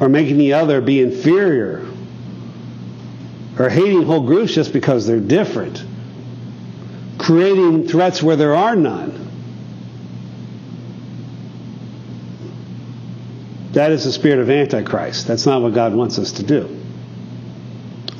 or 0.00 0.08
making 0.08 0.38
the 0.38 0.54
other 0.54 0.80
be 0.80 1.02
inferior 1.02 1.86
or 3.58 3.68
hating 3.68 4.02
whole 4.02 4.22
groups 4.22 4.54
just 4.54 4.72
because 4.72 5.06
they're 5.06 5.20
different 5.20 5.84
creating 7.30 7.86
threats 7.86 8.20
where 8.20 8.34
there 8.34 8.56
are 8.56 8.74
none. 8.74 9.28
That 13.70 13.92
is 13.92 14.02
the 14.02 14.10
spirit 14.10 14.40
of 14.40 14.50
Antichrist. 14.50 15.28
That's 15.28 15.46
not 15.46 15.62
what 15.62 15.72
God 15.72 15.94
wants 15.94 16.18
us 16.18 16.32
to 16.32 16.42
do. 16.42 16.76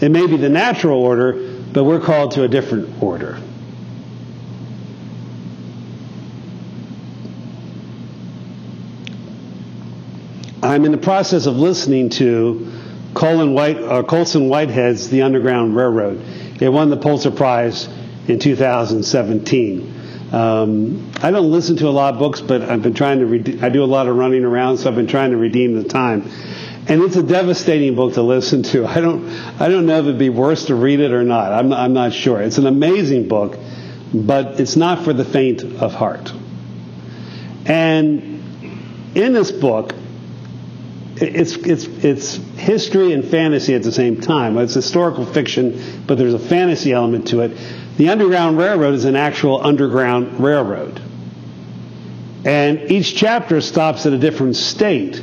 It 0.01 0.11
may 0.11 0.29
be 0.29 0.37
the 0.37 0.49
natural 0.49 1.03
order, 1.03 1.33
but 1.73 1.83
we're 1.83 1.99
called 1.99 2.31
to 2.33 2.45
a 2.45 2.49
different 2.49 3.03
order. 3.03 3.41
I'm 10.63 10.85
in 10.85 10.93
the 10.93 10.99
process 10.99 11.47
of 11.47 11.57
listening 11.57 12.11
to 12.11 12.73
Colin 13.15 13.55
White, 13.55 13.79
uh, 13.79 14.05
Colson 14.05 14.49
Whitehead's 14.49 15.11
The 15.11 15.23
Underground 15.23 15.75
Railroad. 15.75 16.23
It 16.61 16.69
won 16.69 16.91
the 16.91 16.97
Pulitzer 16.97 17.33
Prize 17.33 17.89
in 18.29 18.39
2017. 18.39 19.97
Um, 20.33 21.13
I 21.21 21.31
don't 21.31 21.51
listen 21.51 21.77
to 21.79 21.89
a 21.89 21.91
lot 21.91 22.15
of 22.15 22.21
books, 22.21 22.41
but 22.41 22.63
I've 22.63 22.83
been 22.83 22.95
trying 22.95 23.19
to. 23.19 23.27
Rede- 23.27 23.65
I 23.65 23.69
do 23.69 23.83
a 23.83 23.87
lot 23.87 24.07
of 24.07 24.17
running 24.17 24.45
around, 24.45 24.79
so 24.79 24.89
I've 24.89 24.97
been 24.97 25.09
trying 25.09 25.33
to 25.33 25.37
redeem 25.37 25.75
the 25.75 25.89
time. 25.89 26.31
And 26.87 27.03
it's 27.03 27.17
a 27.17 27.23
devastating 27.23 27.95
book 27.95 28.15
to 28.15 28.23
listen 28.23 28.63
to. 28.65 28.87
I 28.87 29.01
don't. 29.01 29.29
I 29.61 29.69
don't 29.69 29.87
know 29.87 29.99
if 29.99 30.05
it'd 30.05 30.19
be 30.19 30.29
worse 30.29 30.67
to 30.67 30.77
read 30.77 31.01
it 31.01 31.13
or 31.13 31.25
not. 31.25 31.53
I'm. 31.53 31.73
I'm 31.73 31.93
not 31.93 32.13
sure. 32.13 32.41
It's 32.41 32.59
an 32.59 32.67
amazing 32.67 33.27
book, 33.27 33.59
but 34.15 34.61
it's 34.61 34.77
not 34.77 35.05
for 35.05 35.13
the 35.13 35.25
faint 35.25 35.65
of 35.65 35.95
heart. 35.95 36.33
And 37.67 38.21
in 39.17 39.33
this 39.33 39.51
book, 39.51 39.93
it's, 41.17 41.55
it's, 41.57 41.85
it's 41.85 42.35
history 42.57 43.13
and 43.13 43.25
fantasy 43.25 43.75
at 43.75 43.83
the 43.83 43.93
same 43.93 44.21
time. 44.21 44.57
It's 44.59 44.75
historical 44.75 45.27
fiction, 45.27 46.05
but 46.07 46.17
there's 46.17 46.35
a 46.35 46.39
fantasy 46.39 46.93
element 46.93 47.29
to 47.29 47.41
it. 47.41 47.57
The 48.01 48.09
Underground 48.09 48.57
Railroad 48.57 48.95
is 48.95 49.05
an 49.05 49.15
actual 49.15 49.61
underground 49.63 50.41
railroad. 50.41 51.03
And 52.47 52.91
each 52.91 53.15
chapter 53.15 53.61
stops 53.61 54.07
at 54.07 54.15
a 54.15 54.19
different 54.19 54.57
state. 54.57 55.23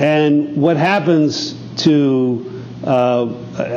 And 0.00 0.56
what 0.56 0.76
happens 0.76 1.54
to, 1.84 2.64
uh, 2.82 3.32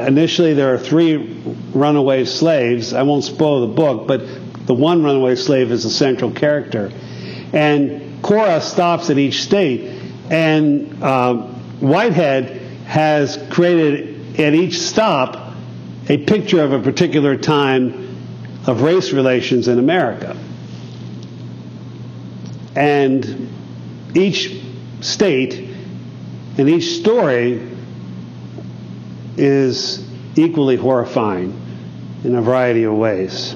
initially, 0.08 0.56
there 0.56 0.74
are 0.74 0.80
three 0.80 1.44
runaway 1.76 2.26
slaves. 2.26 2.94
I 2.94 3.04
won't 3.04 3.24
spoil 3.24 3.68
the 3.68 3.76
book, 3.76 4.08
but 4.08 4.22
the 4.66 4.74
one 4.74 5.04
runaway 5.04 5.36
slave 5.36 5.72
is 5.72 5.86
a 5.86 5.92
central 5.92 6.32
character. 6.32 6.92
And 7.54 8.24
Cora 8.24 8.62
stops 8.62 9.12
at 9.12 9.20
each 9.20 9.44
state 9.44 10.02
and 10.32 11.04
uh, 11.04 11.36
Whitehead 11.82 12.62
has 12.88 13.38
created 13.52 14.40
at 14.40 14.56
each 14.56 14.80
stop 14.80 15.51
a 16.12 16.18
picture 16.18 16.62
of 16.62 16.74
a 16.74 16.80
particular 16.80 17.38
time 17.38 18.18
of 18.68 18.82
race 18.82 19.14
relations 19.14 19.70
in 19.70 19.80
America. 19.80 20.38
And 22.76 23.50
each 24.14 24.62
state 25.00 25.70
and 26.58 26.68
each 26.68 27.00
story 27.00 27.66
is 29.38 30.06
equally 30.36 30.76
horrifying 30.76 31.58
in 32.26 32.36
a 32.36 32.42
variety 32.42 32.84
of 32.84 32.94
ways. 32.94 33.54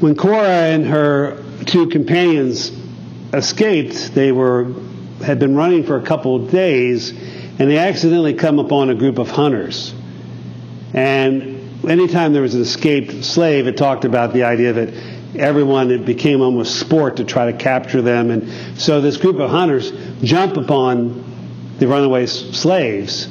When 0.00 0.14
Cora 0.14 0.46
and 0.46 0.86
her 0.88 1.42
two 1.64 1.86
companions 1.86 2.70
escaped, 3.32 4.14
they 4.14 4.30
were 4.30 4.74
had 5.24 5.38
been 5.38 5.56
running 5.56 5.84
for 5.84 5.96
a 5.96 6.02
couple 6.02 6.36
of 6.36 6.50
days, 6.50 7.12
and 7.12 7.70
they 7.70 7.78
accidentally 7.78 8.34
come 8.34 8.58
upon 8.58 8.90
a 8.90 8.94
group 8.94 9.16
of 9.16 9.30
hunters. 9.30 9.94
And 10.94 11.88
anytime 11.88 12.32
there 12.32 12.42
was 12.42 12.54
an 12.54 12.62
escaped 12.62 13.24
slave, 13.24 13.66
it 13.66 13.76
talked 13.76 14.04
about 14.04 14.32
the 14.32 14.44
idea 14.44 14.72
that 14.72 14.94
everyone 15.36 15.90
it 15.90 16.04
became 16.04 16.40
almost 16.40 16.80
sport 16.80 17.16
to 17.18 17.24
try 17.24 17.50
to 17.50 17.56
capture 17.56 18.02
them, 18.02 18.30
and 18.30 18.80
so 18.80 19.00
this 19.00 19.16
group 19.16 19.38
of 19.38 19.50
hunters 19.50 19.92
jump 20.22 20.56
upon 20.56 21.24
the 21.78 21.86
runaway 21.86 22.26
slaves. 22.26 23.28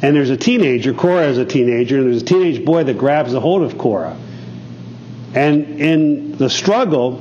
And 0.00 0.14
there's 0.14 0.30
a 0.30 0.36
teenager, 0.36 0.94
Cora 0.94 1.26
is 1.26 1.38
a 1.38 1.44
teenager, 1.44 1.98
and 1.98 2.06
there's 2.06 2.22
a 2.22 2.24
teenage 2.24 2.64
boy 2.64 2.84
that 2.84 2.98
grabs 2.98 3.34
a 3.34 3.40
hold 3.40 3.62
of 3.62 3.78
Cora. 3.78 4.16
And 5.34 5.80
in 5.80 6.36
the 6.36 6.48
struggle, 6.48 7.20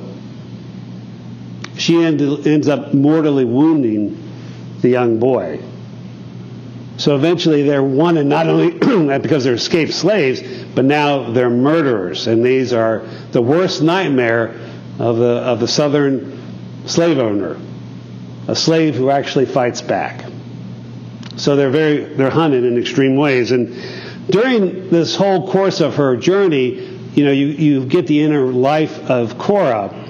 she 1.76 2.04
end, 2.04 2.22
ends 2.46 2.68
up 2.68 2.94
mortally 2.94 3.46
wounding 3.46 4.24
the 4.82 4.90
young 4.90 5.20
boy. 5.20 5.60
So 6.98 7.16
eventually 7.16 7.64
they're 7.64 7.84
wanted 7.84 8.26
not 8.26 8.48
only 8.48 8.72
because 9.20 9.44
they're 9.44 9.54
escaped 9.54 9.94
slaves, 9.94 10.42
but 10.76 10.86
now 10.86 11.32
they're 11.32 11.50
murderers. 11.50 12.28
And 12.28 12.44
these 12.44 12.74
are 12.74 13.04
the 13.32 13.42
worst 13.42 13.82
nightmare 13.82 14.56
of 15.00 15.18
the, 15.18 15.30
of 15.30 15.60
the 15.60 15.68
southern 15.68 16.88
slave 16.88 17.20
owner, 17.20 17.58
a 18.48 18.56
slave 18.56 18.96
who 18.96 19.12
actually 19.12 19.46
fights 19.46 19.82
back. 19.82 20.26
So 21.36 21.56
they're 21.56 21.70
very, 21.70 22.16
they're 22.16 22.32
hunted 22.32 22.64
in 22.64 22.80
extreme 22.80 23.16
ways. 23.16 23.52
And 23.52 23.76
during 24.32 24.90
this 24.90 25.16
whole 25.16 25.52
course 25.52 25.82
of 25.82 25.96
her 25.98 26.18
journey, 26.18 26.98
you 27.14 27.26
know, 27.26 27.32
you, 27.32 27.48
you 27.48 27.86
get 27.86 28.08
the 28.08 28.24
inner 28.24 28.48
life 28.48 28.98
of 29.10 29.38
Cora 29.38 30.07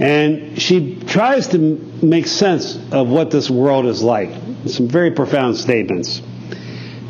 and 0.00 0.60
she 0.60 0.96
tries 0.96 1.48
to 1.48 1.58
make 2.02 2.26
sense 2.26 2.76
of 2.90 3.08
what 3.08 3.30
this 3.30 3.48
world 3.48 3.86
is 3.86 4.02
like. 4.02 4.30
Some 4.66 4.88
very 4.88 5.12
profound 5.12 5.56
statements. 5.56 6.20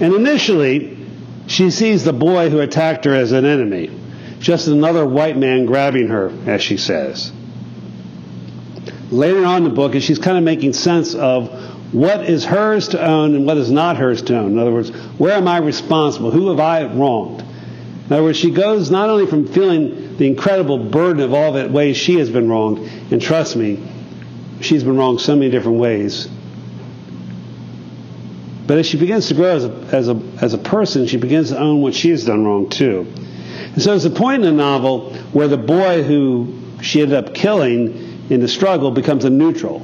And 0.01 0.15
initially, 0.15 0.99
she 1.47 1.71
sees 1.71 2.05
the 2.05 2.13
boy 2.13 2.51
who 2.51 2.61
attacked 2.61 3.05
her 3.05 3.15
as 3.15 3.33
an 3.33 3.45
enemy, 3.45 3.91
just 4.39 4.67
another 4.67 5.07
white 5.07 5.37
man 5.37 5.67
grabbing 5.67 6.09
her, 6.09 6.33
as 6.47 6.63
she 6.63 6.77
says. 6.77 7.33
Later 9.11 9.45
on 9.45 9.59
in 9.59 9.65
the 9.65 9.75
book, 9.75 9.95
she's 9.95 10.19
kind 10.19 10.37
of 10.37 10.45
making 10.45 10.73
sense 10.73 11.15
of 11.15 11.51
what 11.95 12.29
is 12.29 12.45
hers 12.45 12.89
to 12.89 13.03
own 13.03 13.35
and 13.35 13.47
what 13.47 13.57
is 13.57 13.71
not 13.71 13.97
hers 13.97 14.21
to 14.23 14.37
own. 14.37 14.53
In 14.53 14.59
other 14.59 14.73
words, 14.73 14.91
where 15.17 15.35
am 15.35 15.47
I 15.47 15.59
responsible? 15.59 16.33
Who 16.33 16.49
have 16.51 16.59
I 16.59 16.85
wronged? 16.85 17.41
In 17.41 18.13
other 18.13 18.25
words, 18.25 18.37
she 18.37 18.51
goes 18.51 18.91
not 18.91 19.09
only 19.09 19.27
from 19.27 19.47
feeling 19.47 20.04
the 20.19 20.27
incredible 20.27 20.79
burden 20.79 21.23
of 21.23 21.35
all 21.35 21.53
the 21.53 21.69
ways 21.69 21.97
she 21.97 22.19
has 22.19 22.31
been 22.31 22.49
wronged. 22.49 22.79
And 23.11 23.21
trust 23.21 23.57
me, 23.57 23.83
she's 24.61 24.85
been 24.85 24.97
wronged 24.97 25.21
so 25.21 25.35
many 25.35 25.51
different 25.51 25.79
ways. 25.79 26.29
But 28.67 28.79
as 28.79 28.87
she 28.87 28.97
begins 28.97 29.29
to 29.29 29.35
grow 29.35 29.57
as 29.57 29.65
a, 29.65 29.71
as 29.93 30.09
a, 30.09 30.23
as 30.41 30.55
a 30.55 30.59
person, 30.59 31.07
she 31.07 31.19
begins 31.19 31.51
to 31.51 31.59
own 31.59 31.83
what 31.83 31.95
she 31.95 32.11
has 32.11 32.25
done 32.25 32.45
wrong 32.45 32.71
too. 32.71 33.07
And 33.75 33.83
so 33.83 33.91
there's 33.91 34.05
a 34.05 34.11
point 34.11 34.45
in 34.45 34.57
the 34.57 34.63
novel 34.63 35.13
where 35.33 35.49
the 35.49 35.59
boy 35.59 36.03
who 36.03 36.61
she 36.81 37.03
ended 37.03 37.17
up 37.17 37.35
killing 37.35 38.31
in 38.31 38.41
the 38.41 38.49
struggle 38.49 38.91
becomes 38.91 39.25
a 39.25 39.31
neutral 39.31 39.81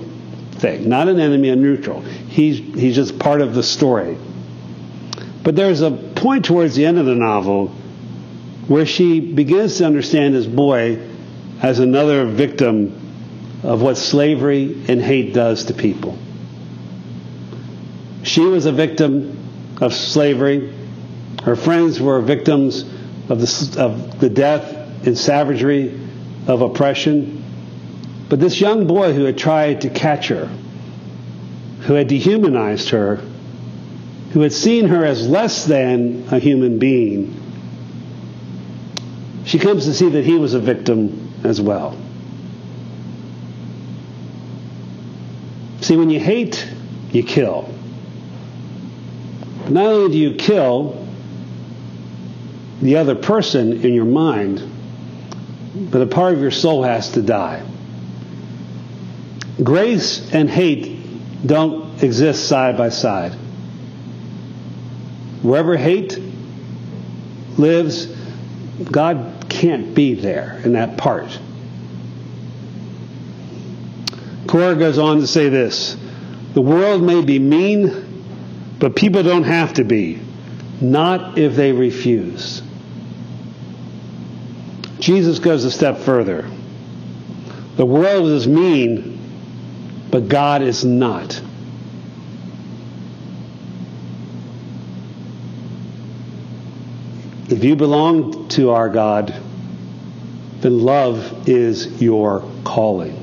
thing, 0.52 0.88
not 0.88 1.08
an 1.08 1.20
enemy, 1.20 1.50
a 1.50 1.56
neutral. 1.56 2.00
He's, 2.00 2.58
he's 2.58 2.94
just 2.94 3.18
part 3.18 3.40
of 3.40 3.54
the 3.54 3.62
story. 3.62 4.16
But 5.42 5.56
there's 5.56 5.80
a 5.80 5.90
point 5.90 6.44
towards 6.44 6.74
the 6.74 6.86
end 6.86 6.98
of 6.98 7.06
the 7.06 7.14
novel 7.14 7.74
where 8.70 8.86
she 8.86 9.18
begins 9.18 9.78
to 9.78 9.84
understand 9.84 10.32
this 10.32 10.46
boy 10.46 10.96
as 11.60 11.80
another 11.80 12.24
victim 12.24 12.94
of 13.64 13.82
what 13.82 13.96
slavery 13.96 14.84
and 14.86 15.02
hate 15.02 15.34
does 15.34 15.64
to 15.64 15.74
people. 15.74 16.16
She 18.22 18.42
was 18.42 18.66
a 18.66 18.72
victim 18.72 19.36
of 19.80 19.92
slavery. 19.92 20.72
Her 21.42 21.56
friends 21.56 22.00
were 22.00 22.20
victims 22.20 22.82
of 23.28 23.40
the, 23.40 23.74
of 23.76 24.20
the 24.20 24.30
death 24.30 25.04
and 25.04 25.18
savagery 25.18 26.00
of 26.46 26.62
oppression. 26.62 27.42
But 28.28 28.38
this 28.38 28.60
young 28.60 28.86
boy 28.86 29.14
who 29.14 29.24
had 29.24 29.36
tried 29.36 29.80
to 29.80 29.90
catch 29.90 30.28
her, 30.28 30.46
who 31.80 31.94
had 31.94 32.06
dehumanized 32.06 32.90
her, 32.90 33.16
who 34.32 34.42
had 34.42 34.52
seen 34.52 34.86
her 34.86 35.04
as 35.04 35.26
less 35.26 35.64
than 35.64 36.28
a 36.30 36.38
human 36.38 36.78
being, 36.78 37.39
she 39.50 39.58
comes 39.58 39.86
to 39.86 39.92
see 39.92 40.08
that 40.10 40.24
he 40.24 40.36
was 40.36 40.54
a 40.54 40.60
victim 40.60 41.32
as 41.42 41.60
well. 41.60 41.98
See, 45.80 45.96
when 45.96 46.08
you 46.08 46.20
hate, 46.20 46.72
you 47.10 47.24
kill. 47.24 47.68
Not 49.68 49.86
only 49.86 50.12
do 50.12 50.18
you 50.18 50.36
kill 50.36 51.04
the 52.80 52.98
other 52.98 53.16
person 53.16 53.84
in 53.84 53.92
your 53.92 54.04
mind, 54.04 54.62
but 55.74 56.00
a 56.00 56.06
part 56.06 56.34
of 56.34 56.40
your 56.40 56.52
soul 56.52 56.84
has 56.84 57.10
to 57.14 57.22
die. 57.22 57.66
Grace 59.60 60.32
and 60.32 60.48
hate 60.48 61.44
don't 61.44 62.00
exist 62.04 62.46
side 62.46 62.78
by 62.78 62.90
side. 62.90 63.32
Wherever 65.42 65.76
hate 65.76 66.16
lives, 67.58 68.06
God 68.92 69.39
can't 69.50 69.94
be 69.94 70.14
there 70.14 70.60
in 70.64 70.72
that 70.72 70.96
part. 70.96 71.38
Cora 74.46 74.74
goes 74.76 74.98
on 74.98 75.20
to 75.20 75.26
say 75.26 75.48
this 75.48 75.96
The 76.54 76.62
world 76.62 77.02
may 77.02 77.22
be 77.22 77.38
mean, 77.38 78.24
but 78.78 78.96
people 78.96 79.22
don't 79.22 79.44
have 79.44 79.74
to 79.74 79.84
be, 79.84 80.20
not 80.80 81.36
if 81.36 81.54
they 81.56 81.72
refuse. 81.72 82.62
Jesus 84.98 85.38
goes 85.38 85.64
a 85.64 85.70
step 85.70 85.98
further. 85.98 86.48
The 87.76 87.86
world 87.86 88.28
is 88.28 88.46
mean, 88.46 89.18
but 90.10 90.28
God 90.28 90.62
is 90.62 90.84
not. 90.84 91.40
If 97.50 97.64
you 97.64 97.74
belong 97.74 98.46
to 98.50 98.70
our 98.70 98.88
God, 98.88 99.34
then 100.60 100.78
love 100.78 101.48
is 101.48 102.00
your 102.00 102.48
calling. 102.62 103.16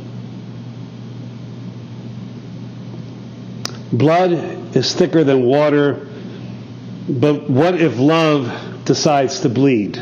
Blood 3.94 4.76
is 4.76 4.94
thicker 4.94 5.24
than 5.24 5.44
water, 5.44 6.10
but 7.08 7.50
what 7.50 7.80
if 7.80 7.98
love 7.98 8.84
decides 8.84 9.40
to 9.40 9.50
bleed? 9.50 9.98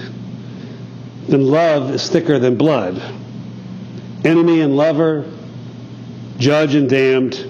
Then 1.27 1.45
love 1.45 1.91
is 1.91 2.09
thicker 2.09 2.39
than 2.39 2.55
blood. 2.55 2.99
Enemy 4.23 4.61
and 4.61 4.75
lover, 4.75 5.31
judge 6.39 6.73
and 6.73 6.89
damned, 6.89 7.45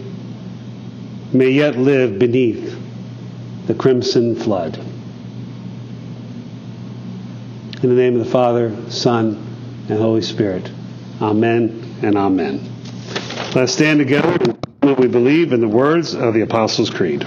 may 1.32 1.52
yet 1.52 1.78
live 1.78 2.20
beneath 2.20 2.78
the 3.68 3.74
crimson 3.74 4.36
flood. 4.36 4.85
In 7.86 7.96
the 7.96 8.02
name 8.02 8.20
of 8.20 8.26
the 8.26 8.32
Father, 8.32 8.76
Son, 8.90 9.36
and 9.90 10.00
Holy 10.00 10.24
Spirit. 10.24 10.72
Amen 11.22 12.00
and 12.02 12.18
amen. 12.18 12.60
Let's 13.54 13.74
stand 13.74 14.00
together 14.00 14.56
and 14.82 14.98
we 14.98 15.06
believe 15.06 15.54
in 15.54 15.62
the 15.62 15.68
words 15.68 16.16
of 16.16 16.34
the 16.34 16.42
Apostles' 16.42 16.90
Creed. 16.90 17.24